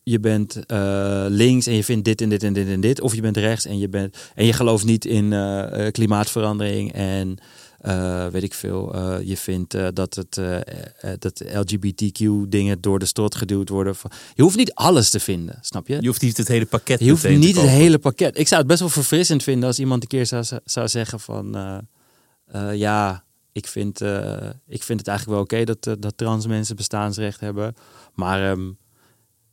[0.07, 3.15] je bent eh, links en je vindt dit en dit en dit en dit, of
[3.15, 7.37] je bent rechts en je bent en je gelooft niet in eh, eh, klimaatverandering en
[8.31, 10.39] weet ik veel, je vindt dat het
[11.19, 13.95] dat LGBTQ dingen door de strot geduwd worden.
[14.33, 15.97] Je hoeft niet alles te vinden, snap je?
[16.01, 18.39] Je hoeft niet het hele pakket Je hoeft niet het hele pakket.
[18.39, 21.57] Ik zou het best wel verfrissend vinden als iemand een keer zou, zou zeggen van...
[22.73, 24.01] ja, ik vind,
[24.67, 27.75] ik vind het eigenlijk wel oké dat, dat trans mensen bestaansrecht hebben.
[28.13, 28.71] Maar ehm,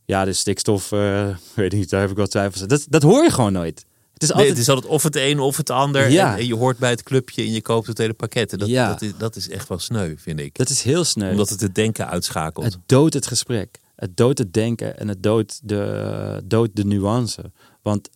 [0.05, 2.69] ja, de stikstof, eh, weet niet, daar heb ik wel twijfels aan.
[2.69, 3.85] Dat, dat hoor je gewoon nooit.
[4.13, 4.49] Het is Nee, altijd...
[4.49, 6.11] het is altijd of het een of het ander.
[6.11, 6.33] Ja.
[6.33, 8.53] En, en je hoort bij het clubje en je koopt het hele pakket.
[8.53, 8.89] En dat, Ja.
[8.89, 10.57] dat, is, dat is echt wel sneu, vind ik.
[10.59, 11.31] dat is heel snel.
[11.31, 12.65] Omdat het het denken uitschakelt.
[12.65, 13.81] Het doodt het gesprek.
[13.97, 17.51] Het doodt het denken en het doodt de, doodt de nuance.
[17.83, 18.09] Want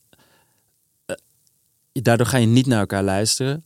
[1.06, 1.16] eh,
[1.92, 3.64] daardoor ga je niet naar elkaar luisteren.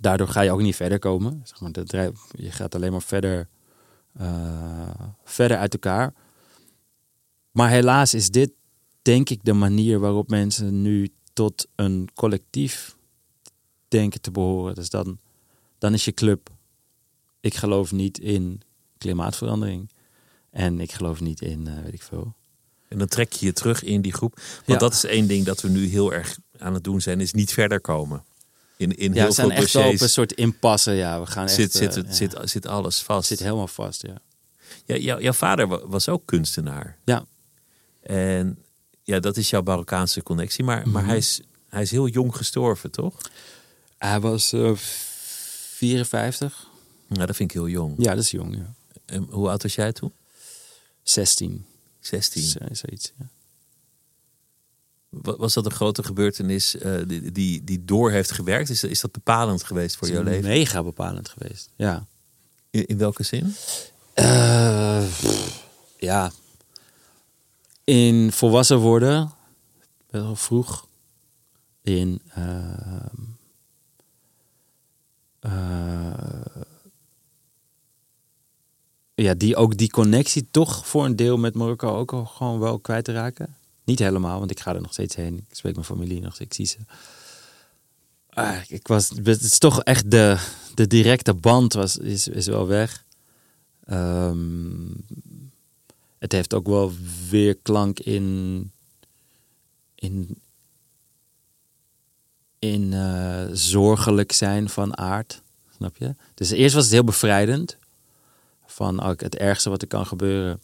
[0.00, 1.40] Daardoor ga je ook niet verder komen.
[1.44, 3.48] Zeg maar, je gaat alleen maar verder,
[4.18, 4.90] eh,
[5.24, 6.12] verder uit elkaar.
[7.52, 8.50] Maar helaas is dit,
[9.02, 12.96] denk ik, de manier waarop mensen nu tot een collectief
[13.88, 14.74] denken te behoren.
[14.74, 15.18] Dus dan,
[15.78, 16.50] dan is je club.
[17.40, 18.60] Ik geloof niet in
[18.98, 19.90] klimaatverandering.
[20.50, 22.34] En ik geloof niet in, eh, weet ik veel.
[22.88, 24.34] En dan trek je je terug in die groep.
[24.34, 24.76] Want Ja.
[24.78, 27.52] dat is één ding dat we nu heel erg aan het doen zijn, is niet
[27.52, 28.24] verder komen.
[28.76, 30.92] In, in Ja, heel we zijn veel echt wel op dossiers een soort impasse.
[30.92, 33.28] Ja, we gaan echt, zit, eh, zit, ja, zit, zit alles vast.
[33.28, 34.18] zit helemaal vast, ja.
[34.84, 36.98] Ja, jou- jouw vader wa- was ook kunstenaar.
[37.04, 37.24] Ja.
[38.02, 38.58] En
[39.02, 40.64] ja, dat is jouw Marokkaanse connectie.
[40.64, 41.10] Maar, maar Mhm.
[41.10, 43.14] hij, is, hij is heel jong gestorven, toch?
[43.98, 46.66] Hij was eh 54.
[47.06, 47.94] Nou, dat vind ik heel jong.
[47.98, 48.74] Ja, dat is jong, ja.
[49.04, 50.12] En hoe oud was jij toen?
[51.02, 51.64] 16.
[52.00, 52.42] 16.
[52.42, 53.26] Z- Zoiets, ja.
[55.08, 58.70] Wa- Was dat een grote gebeurtenis eh, die, die, die door heeft gewerkt?
[58.70, 60.48] Is, is dat bepalend geweest voor jouw leven?
[60.48, 62.06] Mega bepalend geweest, ja.
[62.70, 63.54] In, in welke zin?
[64.14, 65.04] Eh,
[65.98, 66.32] ja.
[67.88, 69.32] In volwassen worden,
[70.10, 70.86] wel vroeg.
[71.82, 72.20] In.
[72.34, 73.14] ehm,
[75.40, 76.62] eh,
[79.14, 82.78] ja, die, ook die connectie toch voor een deel met Marokko ook al gewoon wel
[82.78, 83.56] kwijt te raken.
[83.84, 85.36] Niet helemaal, want ik ga er nog steeds heen.
[85.36, 86.78] Ik spreek mijn familie nog, ik zie ze.
[88.28, 92.66] Ah, ik was, het is toch echt de, de directe band was, is, is wel
[92.66, 93.04] weg.
[93.84, 94.90] Ehm,
[96.18, 96.92] het heeft ook wel
[97.30, 98.70] weer klank in.
[99.94, 100.38] in.
[102.58, 105.42] in eh, zorgelijk zijn van aard.
[105.76, 106.14] Snap je?
[106.34, 107.76] Dus eerst was het heel bevrijdend.
[108.66, 110.60] Van ook het ergste wat er kan gebeuren.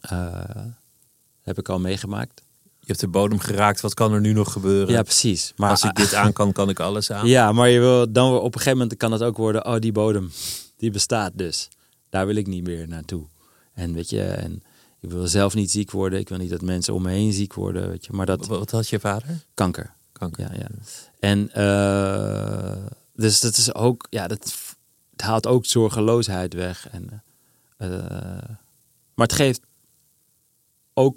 [0.00, 0.66] eh,
[1.42, 2.42] heb ik al meegemaakt.
[2.80, 3.80] Je hebt de bodem geraakt.
[3.80, 4.92] Wat kan er nu nog gebeuren?
[4.94, 5.52] Ja, precies.
[5.56, 7.26] Maar Als ik dit aan kan, kan ik alles aan.
[7.26, 9.92] Ja, maar je wil dan op een gegeven moment kan het ook worden, oh die
[9.92, 10.30] bodem,
[10.76, 11.68] die bestaat dus.
[12.10, 13.24] Daar wil ik niet meer naartoe.
[13.74, 14.62] En weet je, en
[15.00, 16.18] ik wil zelf niet ziek worden.
[16.18, 18.12] Ik wil niet dat mensen om me heen ziek worden, weet je.
[18.12, 19.44] Maar dat Wat, had je vader?
[19.54, 19.92] kanker.
[20.12, 20.42] Kanker.
[20.42, 20.68] Ja, ja.
[21.20, 24.54] En eh, dus dat is ook, ja, dat
[25.10, 26.88] het haalt ook zorgeloosheid weg.
[26.90, 27.22] En,
[27.76, 27.88] eh,
[29.14, 29.60] maar het geeft
[30.94, 31.16] ook,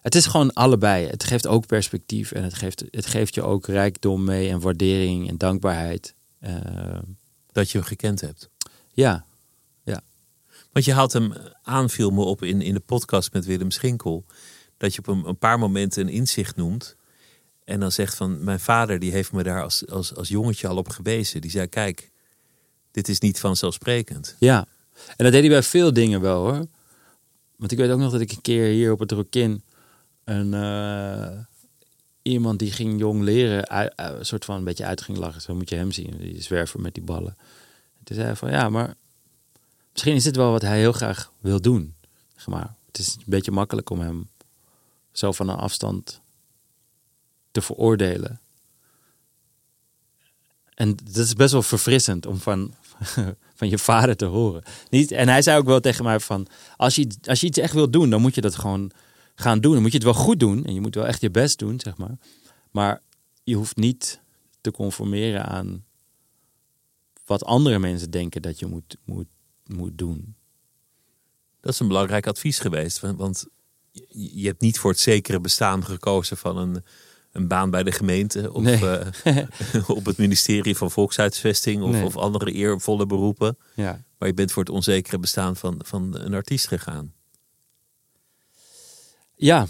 [0.00, 1.06] het is gewoon allebei.
[1.06, 5.28] Het geeft ook perspectief en het geeft, het geeft je ook rijkdom mee en waardering
[5.28, 6.14] en dankbaarheid.
[6.38, 6.98] Eh,
[7.52, 8.48] Dat je hem gekend hebt.
[8.92, 9.24] ja,
[10.78, 14.24] Want je had hem aanviel me op in, in de podcast met Willem Schinkel.
[14.76, 16.96] Dat je op een, een paar momenten een inzicht noemt.
[17.64, 20.76] En dan zegt van, mijn vader die heeft me daar als, als, als jongetje al
[20.76, 21.40] op gewezen.
[21.40, 22.10] Die zei, kijk,
[22.90, 24.36] dit is niet vanzelfsprekend.
[24.38, 24.66] Ja,
[25.16, 26.66] en dat deed hij bij veel dingen wel hoor.
[27.56, 29.62] Want ik weet ook nog dat ik een keer hier op het Rokin
[30.24, 31.38] een eh,
[32.22, 35.40] iemand die ging jong leren, uit- een soort van een beetje uit ging lachen.
[35.40, 37.36] Zo moet je hem zien, die zwerver met die ballen.
[37.98, 38.94] En toen zei hij van ja, maar
[39.98, 41.94] misschien is dit wel wat hij heel graag wil doen.
[42.36, 42.76] Zeg maar.
[42.86, 44.28] Het is een beetje makkelijk om hem
[45.12, 46.20] zo van een afstand
[47.50, 48.40] te veroordelen.
[50.74, 52.74] En dat is best wel verfrissend om van,
[53.58, 54.62] van je vader te horen.
[54.90, 56.46] Niet, en hij zei ook wel tegen mij van,
[56.76, 58.90] als je, als je iets echt wil doen, dan moet je dat gewoon
[59.34, 59.72] gaan doen.
[59.72, 61.80] Dan moet je het wel goed doen en je moet wel echt je best doen,
[61.80, 62.18] zeg maar.
[62.70, 63.02] Maar
[63.44, 64.20] je hoeft niet
[64.60, 65.84] te conformeren aan
[67.24, 69.26] wat andere mensen denken dat je moet, moet,
[69.68, 70.34] moet doen.
[71.60, 73.00] Dat is een belangrijk advies geweest.
[73.00, 73.46] Want,
[74.10, 76.84] je hebt niet voor het zekere bestaan gekozen van een,
[77.32, 78.52] een baan bij de gemeente.
[78.52, 78.86] Of Nee.
[79.24, 81.82] eh, op het ministerie van Volkshuisvesting.
[81.82, 82.04] Of, Nee.
[82.04, 83.58] of andere eervolle beroepen.
[83.74, 84.02] Ja.
[84.18, 87.12] Maar je bent voor het onzekere bestaan van, van een artiest gegaan.
[89.36, 89.66] Ja.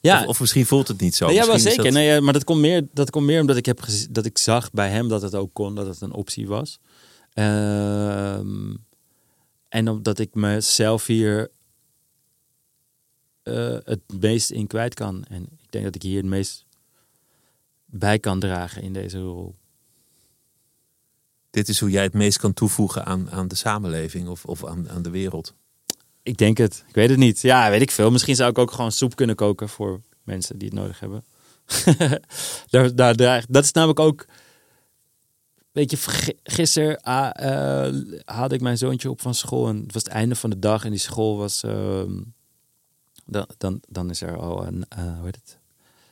[0.00, 1.26] Ja, Of, of misschien voelt het niet zo.
[1.26, 1.84] Nee, ja, wel zeker.
[1.84, 3.80] dat- Nee, maar dat komt, meer, dat komt meer omdat ik, heb
[4.10, 6.78] dat ik zag bij hem dat het ook kon, dat het een optie was.
[7.32, 8.74] Ehm,
[9.70, 11.50] en omdat ik mezelf hier
[13.42, 15.24] eh, het meest in kwijt kan.
[15.28, 16.66] En ik denk dat ik hier het meest
[17.84, 19.54] bij kan dragen in deze rol.
[21.50, 24.90] Dit is hoe jij het meest kan toevoegen aan, aan de samenleving of, of aan,
[24.90, 25.54] aan de wereld.
[26.22, 26.84] Ik denk het.
[26.88, 27.40] Ik weet het niet.
[27.40, 28.10] Ja, weet ik veel.
[28.10, 31.24] Misschien zou ik ook gewoon soep kunnen koken voor mensen die het nodig hebben.
[32.70, 34.26] daar, daar, daar, dat is namelijk ook.
[35.72, 39.68] Weet je, gi- gisteren eh, haalde ik mijn zoontje op van school.
[39.68, 40.84] En het was het einde van de dag.
[40.84, 41.62] En die school was.
[41.62, 42.20] ehm,
[43.26, 44.84] dan, dan, dan is er al een.
[44.88, 45.58] eh hoe heet het?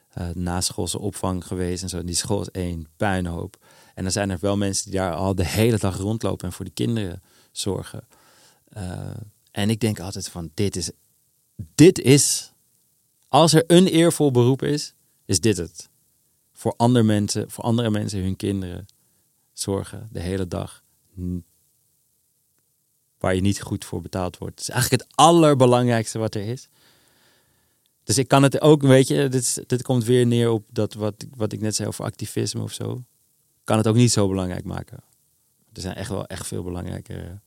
[0.09, 1.99] eh, naschoolse opvang geweest en zo.
[1.99, 3.57] En die school is één puinhoop.
[3.95, 6.65] En dan zijn er wel mensen die daar al de hele dag rondlopen en voor
[6.65, 8.07] de kinderen zorgen.
[9.51, 10.91] En ik denk altijd van, dit is,
[11.75, 12.53] dit is,
[13.29, 14.95] als er een eervol beroep is,
[15.25, 15.89] is dit het.
[16.53, 18.87] Voor andere mensen, voor andere mensen, hun kinderen
[19.61, 20.85] zorgen de hele dag.
[23.19, 24.59] Waar je niet goed voor betaald wordt.
[24.59, 26.69] Het is eigenlijk het allerbelangrijkste wat er is.
[28.05, 31.27] Dus ik kan het ook, weet je, dit, dit komt weer neer op dat wat,
[31.37, 33.05] wat ik net zei over activisme of zo.
[33.65, 35.03] Kan het ook niet zo belangrijk maken.
[35.73, 37.41] Er zijn echt wel echt veel belangrijke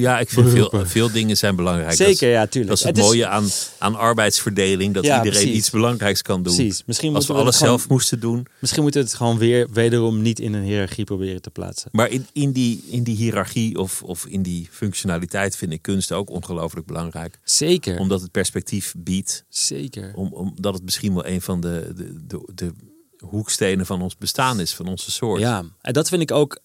[0.00, 1.92] Ja, ik vind veel, veel dingen zijn belangrijk.
[1.92, 2.68] Zeker, Dat is, ja, tuurlijk.
[2.68, 3.46] dat is het, mooie aan,
[3.78, 4.94] aan arbeidsverdeling.
[4.94, 5.58] Dat Ja, iedereen precies.
[5.58, 6.54] iets belangrijks kan doen.
[6.54, 6.82] Precies.
[6.86, 8.46] Misschien Als we alles gewoon- zelf moesten doen.
[8.60, 11.88] Misschien moeten we het gewoon weer wederom niet in een hiërarchie proberen te plaatsen.
[11.92, 16.12] Maar in, in, die, in die hiërarchie of, of in die functionaliteit vind ik kunst
[16.12, 17.38] ook ongelooflijk belangrijk.
[17.44, 17.98] Zeker.
[17.98, 19.44] Omdat het perspectief biedt.
[19.48, 20.12] Zeker.
[20.14, 22.72] Om, omdat het misschien wel een van de, de, de, de
[23.18, 25.40] hoekstenen van ons bestaan is, van onze soort.
[25.40, 26.58] Ja, en dat vind ik ook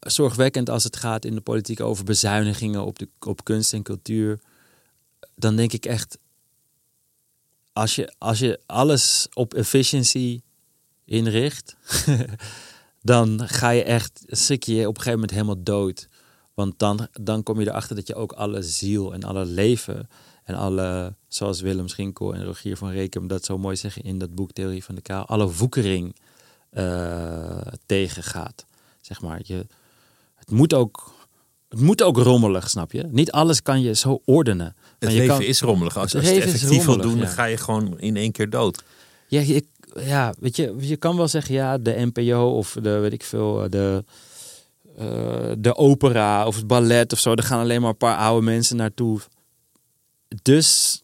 [0.00, 4.40] zorgwekkend als het gaat in de politiek over bezuinigingen op, de, op kunst en cultuur.
[5.34, 6.18] Dan denk ik echt,
[7.72, 10.40] als je, als je alles op efficiency
[11.04, 11.76] inricht,
[13.02, 16.08] dan ga je echt, je je op een gegeven moment helemaal dood.
[16.54, 20.08] Want dan, dan kom je erachter dat je ook alle ziel en alle leven
[20.44, 24.34] en alle, zoals Willem Schinkel en Rogier van Rekem dat zo mooi zeggen in dat
[24.34, 26.16] boek Theorie van de Kaal, alle woekering
[26.70, 28.66] eh, tegengaat.
[29.08, 29.66] Zeg maar, je,
[30.34, 31.12] het, moet ook,
[31.68, 33.04] het moet ook rommelig, snap je?
[33.10, 34.76] Niet alles kan je zo ordenen.
[34.98, 35.96] Het je leven kan- is rommelig.
[35.96, 37.18] Als, Het als je het effectief wil doen, ja.
[37.24, 38.82] dan ga je gewoon in één keer dood.
[39.28, 39.64] Ja, je,
[40.00, 43.70] ja, weet je, je kan wel zeggen, ja, de NPO of de, weet ik veel,
[43.70, 44.04] de,
[44.96, 48.44] eh, de opera of het ballet of zo, daar gaan alleen maar een paar oude
[48.44, 49.20] mensen naartoe.
[50.42, 51.02] Dus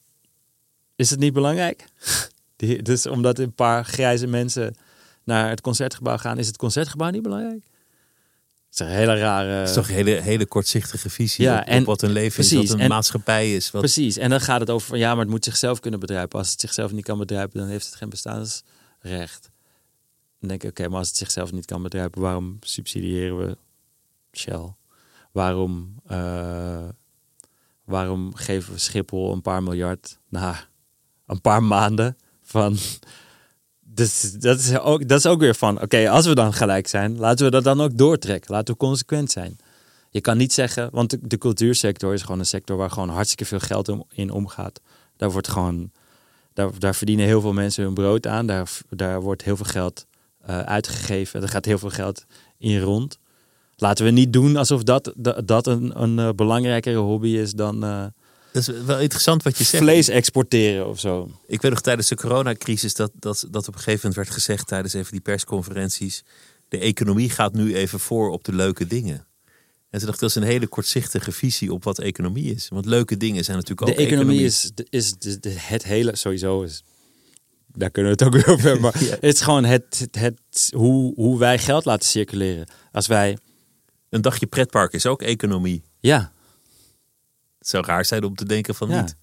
[0.96, 1.84] is het niet belangrijk?
[2.56, 4.74] Die- dus omdat een paar grijze mensen
[5.24, 7.62] naar het concertgebouw gaan, is het concertgebouw niet belangrijk?
[8.74, 9.48] Is een hele rare...
[9.50, 12.38] Het is toch een hele, hele kortzichtige visie Ja, op, op en- wat een leven
[12.42, 13.70] is, precies, wat een en- maatschappij is.
[13.70, 16.38] Wat, Precies, en dan gaat het over van ja, maar het moet zichzelf kunnen bedrijven.
[16.38, 19.50] Als het zichzelf niet kan bedrijven, dan heeft het geen bestaansrecht.
[20.40, 23.56] Dan denk ik, oké, maar als het zichzelf niet kan bedrijven, waarom subsidiëren we
[24.32, 24.74] Shell?
[25.32, 26.88] Waarom, eh,
[27.84, 30.68] waarom geven we Schiphol een paar miljard na
[31.26, 32.76] een paar maanden van...
[33.94, 37.18] Dus dat is ook, dat is ook weer van, oké, als we dan gelijk zijn,
[37.18, 38.50] laten we dat dan ook doortrekken.
[38.50, 39.56] Laten we consequent zijn.
[40.10, 43.58] Je kan niet zeggen, want de, cultuursector is gewoon een sector waar gewoon hartstikke veel
[43.58, 44.80] geld in omgaat.
[45.16, 45.90] Daar wordt gewoon,
[46.52, 48.46] daar, daar verdienen heel veel mensen hun brood aan.
[48.46, 50.06] Daar, daar wordt heel veel geld
[50.40, 51.42] eh, uitgegeven.
[51.42, 52.24] Er gaat heel veel geld
[52.58, 53.18] in rond.
[53.76, 57.84] Laten we niet doen alsof dat, dat, dat een, een eh, belangrijkere hobby is dan,
[57.84, 58.04] eh,
[58.54, 59.82] Dat is wel interessant wat je zegt.
[59.82, 61.30] vlees exporteren of zo.
[61.46, 64.66] Ik weet nog tijdens de coronacrisis dat, dat, dat op een gegeven moment werd gezegd
[64.66, 66.24] tijdens even die persconferenties.
[66.68, 69.26] De economie gaat nu even voor op de leuke dingen.
[69.90, 72.68] En ze dacht, dat is een hele kortzichtige visie op wat economie is.
[72.68, 76.62] Want leuke dingen zijn natuurlijk ook De economie is, is de, de- het hele, sowieso
[76.62, 76.82] is,
[77.72, 78.82] daar kunnen we het ook weer over hebben.
[78.82, 79.10] Maar Ja.
[79.10, 82.66] het is gewoon het, het, het, hoe, hoe wij geld laten circuleren.
[82.92, 83.38] Als wij,
[84.08, 85.82] Een dagje pretpark is ook economie.
[86.00, 86.32] ja,
[87.64, 89.00] Het zou raar zijn om te denken van Ja.
[89.00, 89.16] niet.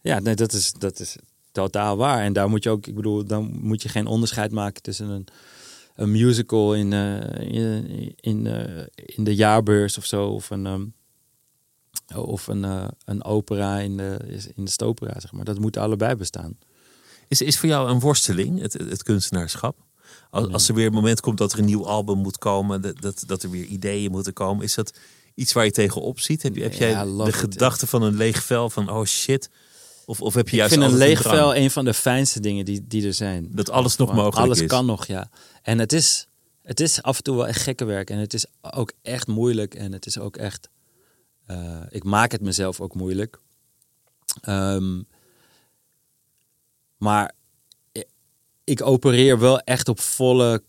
[0.00, 1.16] Ja, nee, dat is, dat is
[1.52, 2.22] totaal waar.
[2.22, 5.26] En daar moet je ook, ik bedoel, dan moet je geen onderscheid maken tussen een,
[5.94, 10.84] een musical in, eh, in, in, eh, in de jaarbeurs of zo, of een, ehm,
[12.14, 15.44] of een, eh, een opera in de, in de stopera, zeg maar.
[15.44, 16.58] Dat moet allebei bestaan.
[17.28, 19.76] Is, is voor jou een worsteling, het, het kunstenaarschap?
[20.30, 23.00] Als, als er weer een moment komt dat er een nieuw album moet komen, dat,
[23.00, 24.98] dat, dat er weer ideeën moeten komen, is dat
[25.36, 26.42] iets waar je tegenop ziet?
[26.42, 29.50] Heb, jij Ja, de gedachte van een leeg vel van oh shit?
[30.06, 31.36] Of, of heb je Ik juist vind een leeg drang?
[31.36, 33.48] vel een van de fijnste dingen die, die er zijn.
[33.50, 34.66] Dat alles nog Want mogelijk alles is.
[34.68, 35.30] kan nog, ja.
[35.62, 36.26] En het is,
[36.62, 38.10] het is af en toe wel echt gekke werk.
[38.10, 39.74] En het is ook echt moeilijk.
[39.74, 40.68] En het is ook echt...
[41.46, 43.38] eh, ik maak het mezelf ook moeilijk.
[44.40, 45.02] Ehm,
[46.96, 47.32] maar
[47.98, 48.04] i-
[48.64, 50.62] ik opereer wel echt op volle,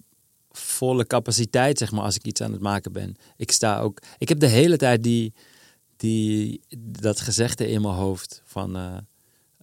[0.78, 3.16] volle capaciteit, zeg maar, als ik iets aan het maken ben.
[3.38, 4.02] Ik sta ook...
[4.18, 5.34] Ik heb de hele tijd die,
[5.98, 8.76] die, dat gezegde in mijn hoofd van...
[8.76, 8.98] eh,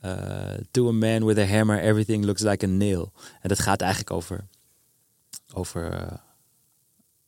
[0.00, 3.12] eh, to a man with a hammer, everything looks like a nail.
[3.40, 4.46] En dat gaat eigenlijk over,
[5.52, 6.12] over eh,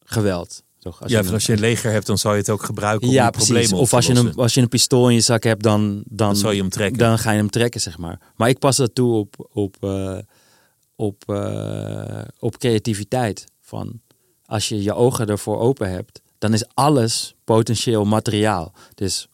[0.04, 0.62] geweld.
[0.78, 1.08] Toch?
[1.08, 3.14] ja, een- van als je een leger hebt, dan zou je het ook gebruiken om
[3.14, 5.94] ja, problemen Of als je, een, als je een pistool in je zak hebt, dan,
[5.94, 6.98] dan, Dan zou je hem trekken.
[6.98, 8.20] dan ga je hem trekken, zeg maar.
[8.36, 9.76] Maar ik pas dat toe op, op,
[10.96, 11.22] op,
[12.38, 13.44] op creativiteit.
[13.66, 14.00] Van
[14.44, 18.72] als je je ogen ervoor open hebt, dan is alles potentieel materiaal.
[18.94, 19.28] Dus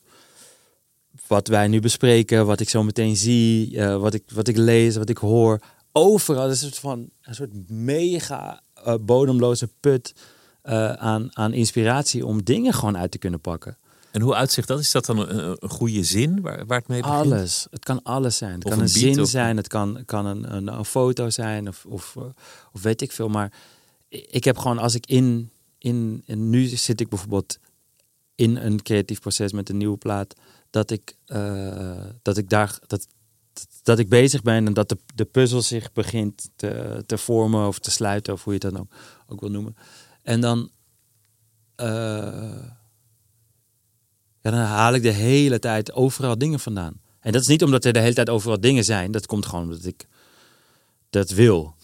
[1.27, 4.97] wat wij nu bespreken, wat ik zo meteen zie, eh, wat, ik, wat ik lees,
[4.97, 5.61] wat ik hoor.
[5.93, 10.15] Overal is het van een soort mega eh, bodemloze put
[10.63, 13.79] eh, aan, aan inspiratie om dingen gewoon uit te kunnen pakken.
[14.11, 14.79] En hoe uitzicht dat?
[14.79, 17.19] Is dat dan een, een goede zin waar, waar het mee begint?
[17.33, 17.67] Alles.
[17.71, 18.55] Het kan alles zijn.
[18.55, 21.69] Het Of kan een zin of- zijn, het kan, kan een, een, een foto zijn
[21.69, 22.17] of, of,
[22.73, 23.29] of weet ik veel.
[23.29, 23.53] Maar
[24.13, 27.59] ik heb gewoon als ik in, in, en nu zit ik bijvoorbeeld
[28.35, 30.35] in een creatief proces met een nieuwe plaat,
[30.71, 33.07] dat ik, eh, dat ik daar, dat,
[33.83, 37.79] dat ik bezig ben en dat de, de puzzel zich begint te, te vormen of
[37.79, 38.93] te sluiten, of hoe je het dan ook,
[39.27, 39.77] ook wil noemen.
[40.23, 40.71] En dan,
[41.75, 42.69] eh,
[44.41, 47.01] dan haal ik de hele tijd overal dingen vandaan.
[47.21, 49.11] En dat is niet omdat er de hele tijd overal dingen zijn.
[49.11, 50.07] Dat komt gewoon omdat ik
[51.11, 51.75] dat wil.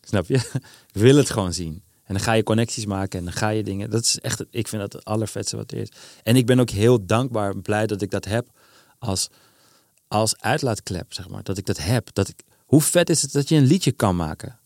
[0.00, 0.60] Snap je?
[0.94, 1.82] Wil het gewoon zien.
[2.04, 3.90] En dan ga je connecties maken en dan ga je dingen.
[3.90, 5.88] Dat is echt, ik vind dat het allervetste wat er is.
[6.22, 8.46] En ik ben ook heel dankbaar en blij dat ik dat heb
[8.98, 9.28] als,
[10.08, 11.42] als uitlaatklep, zeg maar.
[11.42, 12.08] Dat ik dat heb.
[12.12, 14.58] Dat ik, hoe vet is het dat je een liedje kan maken?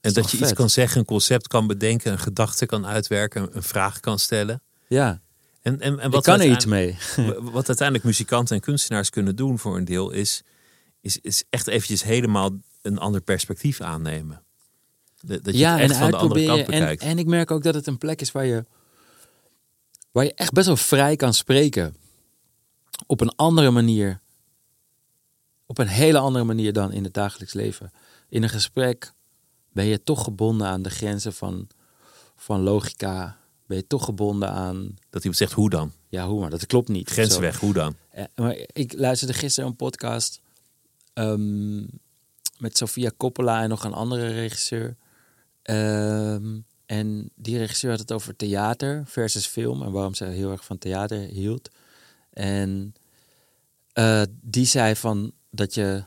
[0.00, 3.62] En dat je iets kan zeggen, een concept kan bedenken, een gedachte kan uitwerken, een-
[3.62, 4.62] vraag kan stellen.
[4.88, 5.20] Ja,
[5.62, 6.96] En, en, en ik wat kan er iets mee.
[7.52, 10.42] Wat uiteindelijk muzikanten en kunstenaars kunnen doen voor een deel, is,
[11.00, 12.50] is, is echt eventjes helemaal
[12.82, 14.42] een ander perspectief aannemen.
[15.20, 17.02] Dat je ja, het echt en van de andere kant En, bekijkt.
[17.02, 18.64] en ik merk ook dat het een plek is waar je,
[20.10, 21.96] waar je echt best wel vrij kan spreken.
[23.06, 24.20] Op een andere manier.
[25.66, 27.92] Op een hele andere manier dan in het dagelijks leven.
[28.28, 29.12] In een gesprek
[29.72, 31.68] ben je toch gebonden aan de grenzen van,
[32.36, 33.38] van logica.
[33.66, 35.92] Ben je toch gebonden aan, dat iemand zegt, hoe dan?
[36.08, 37.10] ja hoe maar, dat klopt niet.
[37.10, 37.40] zo.
[37.40, 37.96] weg, hoe dan?
[38.10, 40.40] Eh, maar ik luisterde gisteren een podcast
[41.12, 41.78] ehm,
[42.58, 44.96] met Sofia Coppola en nog een andere regisseur.
[45.66, 50.64] Ehm, en die regisseur had het over theater versus film en waarom ze heel erg
[50.64, 51.68] van theater hield.
[52.30, 52.94] En
[53.92, 56.02] eh, die zei van dat je,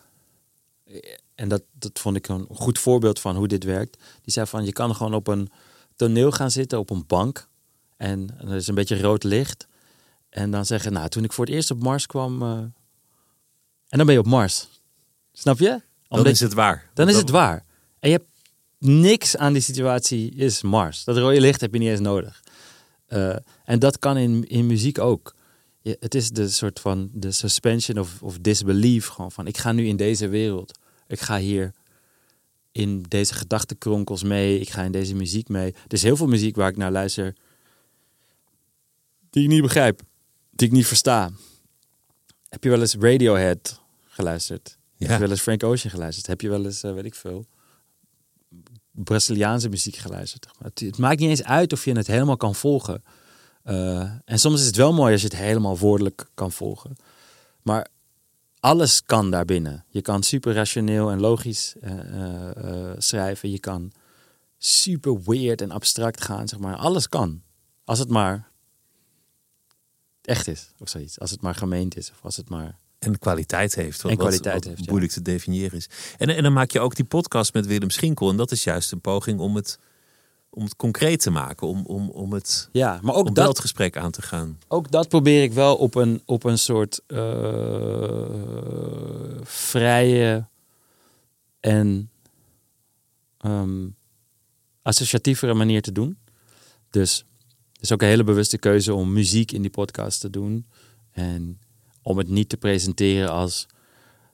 [1.36, 3.98] en dat, dat vond ik een goed voorbeeld van hoe dit werkt.
[4.22, 5.50] Die zei van je kan gewoon op een
[5.96, 7.48] toneel gaan zitten op een bank
[7.98, 9.68] en er is een beetje rood licht.
[10.30, 12.42] En dan zeggen, nou, toen ik voor het eerst op Mars kwam.
[12.42, 12.50] eh,
[13.90, 14.68] En dan ben je op Mars.
[15.32, 15.70] Snap je?
[15.70, 16.90] Dan Omdat- is het waar.
[16.94, 17.66] dan is het waar.
[18.00, 18.29] En je hebt
[18.80, 21.04] niks aan die situatie, is Mars.
[21.04, 22.44] Dat rode licht heb je niet eens nodig.
[23.06, 25.36] Eh, en dat kan in, in muziek ook.
[25.82, 29.08] Je, het is de soort van de suspension of, of disbelief.
[29.08, 30.80] Gewoon van, ik ga nu in deze wereld.
[31.08, 31.74] Ik ga hier
[32.72, 34.60] in deze gedachtenkronkels mee.
[34.60, 35.72] Ik ga in deze muziek mee.
[35.72, 37.36] Er is heel veel muziek waar ik naar luister.
[39.30, 40.02] Die ik niet begrijp.
[40.52, 41.32] Die ik niet versta.
[42.50, 44.78] Heb je wel eens Radiohead geluisterd?
[44.98, 46.28] Heb je wel eens Frank Ocean geluisterd?
[46.28, 47.46] Heb je wel eens, eh, weet ik veel,
[49.04, 50.48] Braziliaanse muziek geluisterd?
[50.64, 53.04] Het, maakt niet eens uit of je het helemaal kan volgen.
[53.64, 56.96] Eh, en soms is het wel mooi als je het helemaal woordelijk kan volgen.
[57.62, 57.88] Maar
[58.60, 59.86] alles kan daarbinnen.
[59.90, 63.52] Je kan super rationeel en logisch eh, eh, schrijven.
[63.52, 63.92] Je kan
[64.58, 66.76] super weird en abstract gaan, zeg maar.
[66.76, 67.42] Alles kan.
[67.84, 68.50] Als het maar
[70.22, 71.20] echt is, of zoiets.
[71.20, 72.78] Als het maar gemeend is, of als het maar...
[73.00, 74.02] En kwaliteit heeft.
[74.02, 74.86] Wat, En kwaliteit wat heeft, ja.
[74.90, 75.90] moeilijk te definiëren is.
[76.18, 78.30] En, en dan maak je ook die podcast met Willem Schinkel.
[78.30, 79.80] En dat is juist een poging om het,
[80.50, 81.68] om het concreet te maken.
[81.68, 84.60] Om, om, om het, Ja, maar ook om dat gesprek aan te gaan.
[84.68, 88.30] ook dat probeer ik wel op een, op een soort eh,
[89.44, 90.48] vrije
[91.60, 92.10] en
[93.38, 93.88] ehm,
[94.82, 96.18] associatievere manier te doen.
[96.90, 97.26] Dus
[97.74, 100.66] het is ook een hele bewuste keuze om muziek in die podcast te doen.
[101.12, 101.60] En
[102.10, 103.66] om het niet te presenteren als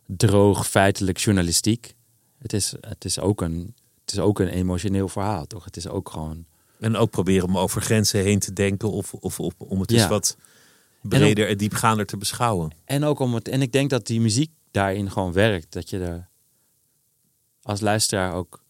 [0.06, 1.96] droog feitelijk journalistiek.
[2.38, 5.66] Het is, het is, ook, een, het is ook een emotioneel verhaal, toch?
[5.66, 6.46] Het is ook gewoon...
[6.80, 8.92] En ook proberen om over grenzen heen te denken.
[8.92, 9.98] Of, of, of om het Ja.
[9.98, 10.38] eens wat
[11.02, 12.72] breder en diepgaander te beschouwen.
[12.86, 13.48] En ook om het.
[13.48, 15.74] En ik denk dat die muziek daarin gewoon werkt.
[15.74, 16.30] Dat je er
[17.62, 18.64] als luisteraar ook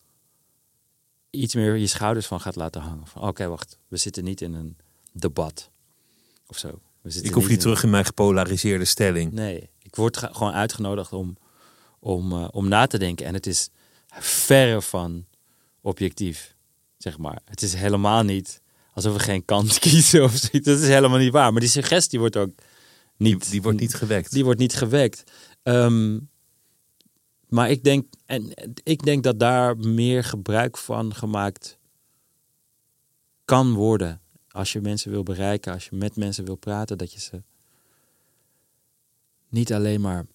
[1.30, 3.08] iets meer je schouders van gaat laten hangen.
[3.08, 4.78] Van oké, wacht, we zitten niet in een
[5.12, 5.70] debat
[6.48, 6.80] of zo.
[7.14, 9.32] Ik hoef niet terug in mijn gepolariseerde stelling.
[9.32, 11.38] Nee, ik word ge- gewoon uitgenodigd om,
[12.00, 13.26] om, eh, om na te denken.
[13.26, 13.70] En het is
[14.20, 15.26] verre van
[15.82, 16.56] objectief,
[16.98, 17.42] zeg maar.
[17.46, 18.62] Het is helemaal niet
[18.94, 20.68] alsof we geen kant kiezen of zoiets.
[20.68, 21.52] Dat is helemaal niet waar.
[21.52, 22.50] Maar die suggestie wordt ook
[23.18, 23.42] niet...
[23.42, 24.32] Die, die wordt niet gewekt.
[24.32, 25.24] Die wordt niet gewekt.
[25.64, 26.20] Ehm,
[27.50, 28.54] maar ik denk, en
[28.84, 31.78] ik denk dat daar meer gebruik van gemaakt
[33.46, 34.22] kan worden.
[34.56, 37.42] Als je mensen wil bereiken, als je met mensen wil praten, dat je ze
[39.50, 40.26] niet alleen maar,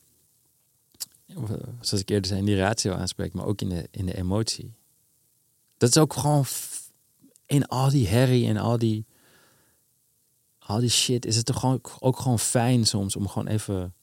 [1.81, 4.75] zoals ik eerder zei, in die ratio aanspreekt, maar ook in de, in de emotie.
[5.77, 6.45] Dat is ook gewoon
[7.47, 9.07] in al die herrie en al die,
[10.59, 13.95] al die shit, is het toch gewoon, ook gewoon fijn soms om gewoon even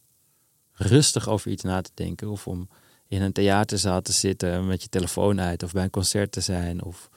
[0.74, 2.30] rustig over iets na te denken.
[2.30, 2.70] Of om
[3.08, 5.64] in een theaterzaal te zitten met je telefoon uit.
[5.64, 6.84] Of bij een concert te zijn.
[6.84, 7.10] Of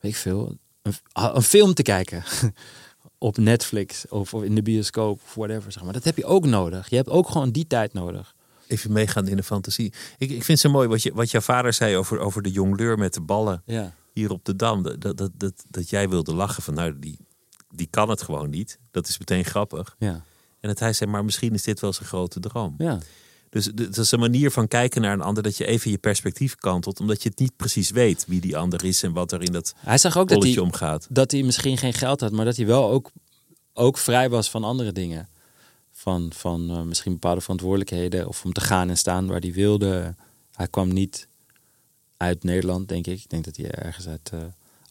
[0.00, 0.56] weet ik veel.
[0.86, 0.94] Een,
[1.36, 2.24] een film te kijken.
[3.18, 5.72] Op Netflix of, of in de bioscoop of whatever.
[5.72, 5.92] Zeg maar.
[5.92, 6.88] Dat heb je ook nodig.
[6.90, 8.34] Je hebt ook gewoon die tijd nodig.
[8.66, 9.92] Even meegaan in de fantasie.
[10.18, 12.50] Ik, ik vind het zo mooi wat, je, wat jouw vader zei over, over de
[12.50, 13.94] jongleur met de ballen Ja.
[14.12, 14.82] hier op de Dam.
[14.82, 17.18] Dat, dat, dat, dat jij wilde lachen van nou, die,
[17.70, 18.78] die kan het gewoon niet.
[18.90, 19.94] Dat is meteen grappig.
[19.98, 20.22] Ja.
[20.60, 22.74] En dat hij zei, maar misschien is dit wel zijn grote droom.
[22.78, 22.98] Ja.
[23.50, 26.54] Dus het is een manier van kijken naar een ander dat je even je perspectief
[26.54, 27.00] kantelt.
[27.00, 29.74] Omdat je het niet precies weet wie die ander is en wat er in dat
[29.76, 31.06] Hij zag ook dat hij, omgaat.
[31.10, 33.10] dat hij misschien geen geld had, maar dat hij wel ook,
[33.72, 35.28] ook vrij was van andere dingen.
[35.92, 40.14] Van, van eh, misschien bepaalde verantwoordelijkheden of om te gaan en staan waar hij wilde.
[40.52, 41.28] Hij kwam niet
[42.16, 43.18] uit Nederland, denk ik.
[43.18, 44.40] Ik denk dat hij ergens uit eh,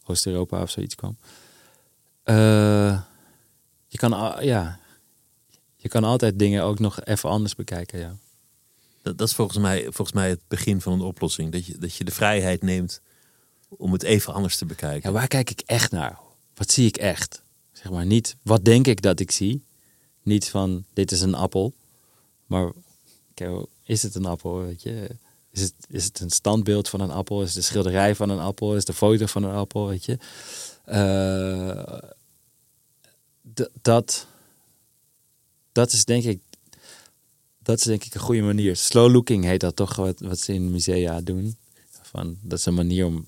[0.04, 1.16] Oost-Europa of zoiets kwam.
[2.22, 3.00] Eh,
[3.86, 4.78] je, kan, ja,
[5.76, 8.16] je kan altijd dingen ook nog even anders bekijken, ja.
[9.06, 11.52] Dat, dat is volgens mij, volgens mij het begin van een oplossing.
[11.52, 13.00] Dat je, dat je de vrijheid neemt
[13.68, 15.10] om het even anders te bekijken.
[15.10, 16.18] Ja, waar kijk ik echt naar?
[16.54, 17.42] Wat zie ik echt?
[17.72, 19.64] Zeg maar niet, wat denk ik dat ik zie?
[20.22, 21.74] Niet van, dit is een appel.
[22.46, 22.72] Maar,
[23.82, 25.08] is het een appel, weet je?
[25.50, 27.42] Is het, is het een standbeeld van een appel?
[27.42, 28.76] Is een schilderij van een appel?
[28.76, 30.18] Is een foto van een appel, weet je?
[30.84, 32.10] Eh,
[33.82, 34.26] dat,
[35.72, 36.40] dat is denk ik,
[37.66, 38.76] dat is denk ik een goede manier.
[38.76, 41.56] Slow looking heet dat toch, wat, wat ze in musea doen.
[42.02, 43.26] Van, dat is een manier om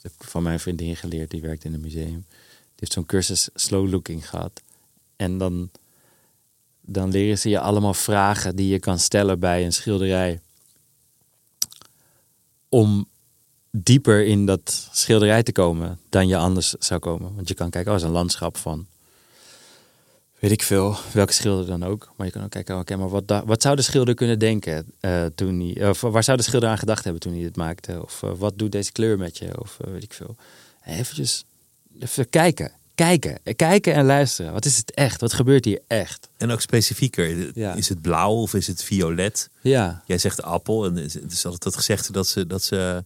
[0.00, 2.24] heb ik van mijn vriendin geleerd, die werkt in een museum.
[2.26, 4.62] Die heeft zo'n cursus slow looking gehad.
[5.16, 5.70] En dan,
[6.80, 10.40] dan leren ze je allemaal vragen die je kan stellen bij een schilderij.
[12.68, 13.08] Om
[13.70, 17.34] dieper in dat schilderij te komen dan je anders zou komen.
[17.34, 18.86] Want je kan kijken, oh, is een landschap van,
[20.44, 22.12] weet ik veel, welke schilder dan ook.
[22.16, 25.24] Maar je kan ook kijken, oké, maar wat, wat zou de schilder kunnen denken eh,
[25.34, 28.02] toen hij, of waar zou de schilder aan gedacht hebben toen hij het maakte?
[28.02, 29.60] Of eh, wat doet deze kleur met je?
[29.60, 30.36] Of eh, weet ik veel.
[30.86, 31.44] Eventjes,
[32.00, 34.52] even kijken, kijken, kijken en luisteren.
[34.52, 35.20] Wat is het echt?
[35.20, 36.28] Wat gebeurt hier echt?
[36.36, 37.50] En ook specifieker.
[37.58, 37.74] Ja.
[37.74, 39.50] Is het blauw of is het violet?
[39.60, 40.84] Ja, Jij zegt appel.
[40.84, 43.04] En het is altijd dat gezegde dat ze dat ze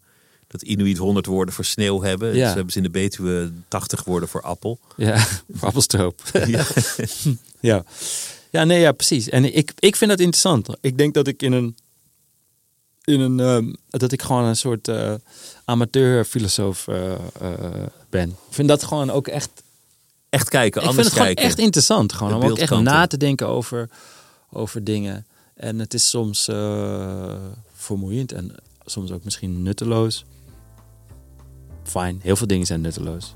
[0.49, 2.35] dat Inuit 100 woorden voor sneeuw hebben.
[2.35, 2.45] Ja.
[2.45, 4.79] Dus hebben ze in de Betuwe 80 woorden voor appel.
[4.97, 5.19] ja,
[5.57, 6.23] voor appelstroop.
[6.47, 6.65] Ja.
[7.61, 7.85] Ja,
[8.51, 9.29] ja nee, ja, precies.
[9.29, 10.69] En ik, ik vind dat interessant.
[10.81, 11.77] Ik denk dat ik in een,
[13.05, 15.15] in een ehm, dat ik gewoon een soort eh
[15.65, 18.29] amateur-filosoof eh, eh, ben.
[18.29, 19.51] Ik vind dat gewoon ook echt.
[20.29, 21.45] Echt kijken, ik vind anders het gewoon kijken.
[21.45, 23.89] echt interessant, gewoon om ook echt na te denken over,
[24.51, 25.27] over dingen.
[25.55, 26.49] En het is soms
[27.75, 30.25] vermoeiend en soms ook misschien nutteloos.
[31.89, 33.35] Fijn, heel veel dingen zijn nutteloos.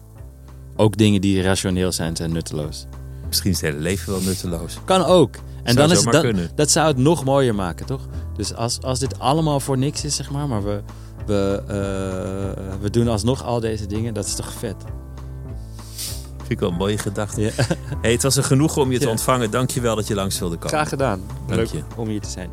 [0.76, 2.86] Ook dingen die rationeel zijn, zijn nutteloos.
[3.26, 4.78] Misschien is het hele leven wel nutteloos.
[4.84, 5.34] Kan ook.
[5.62, 6.50] En Zou dan is dat, kunnen.
[6.54, 8.08] dat zou het nog mooier maken, toch?
[8.36, 10.82] Dus als, als dit allemaal voor niks is, zeg maar, maar we,
[11.26, 14.74] we, eh, we doen alsnog al deze dingen, dat is toch vet?
[16.36, 17.40] Vind ik wel een mooie gedachte.
[17.40, 17.50] Ja.
[18.02, 19.10] Hey, het was een genoegen om je te Ja.
[19.10, 19.50] ontvangen.
[19.50, 20.70] Dank je wel dat je langs wilde komen.
[20.70, 21.20] Graag gedaan.
[21.46, 21.82] Dank Leuk je.
[21.96, 22.50] om hier te zijn.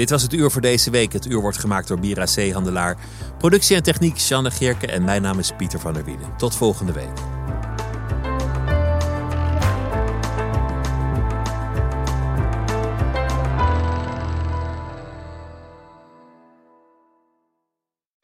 [0.00, 1.12] Dit was het uur voor deze week.
[1.12, 2.96] Het uur wordt gemaakt door Bira Zeehandelaar.
[3.38, 6.36] Productie en techniek Sjanne Geerke en mijn naam is Pieter van der Wielen.
[6.36, 7.08] Tot volgende week.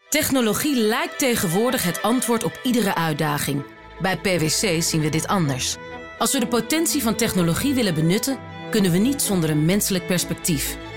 [0.08, 3.64] Technologie lijkt tegenwoordig het antwoord op iedere uitdaging.
[4.00, 5.76] Bij PwC zien we dit anders.
[6.18, 8.38] Als we de potentie van technologie willen benutten,
[8.70, 10.76] kunnen we niet zonder een menselijk perspectief.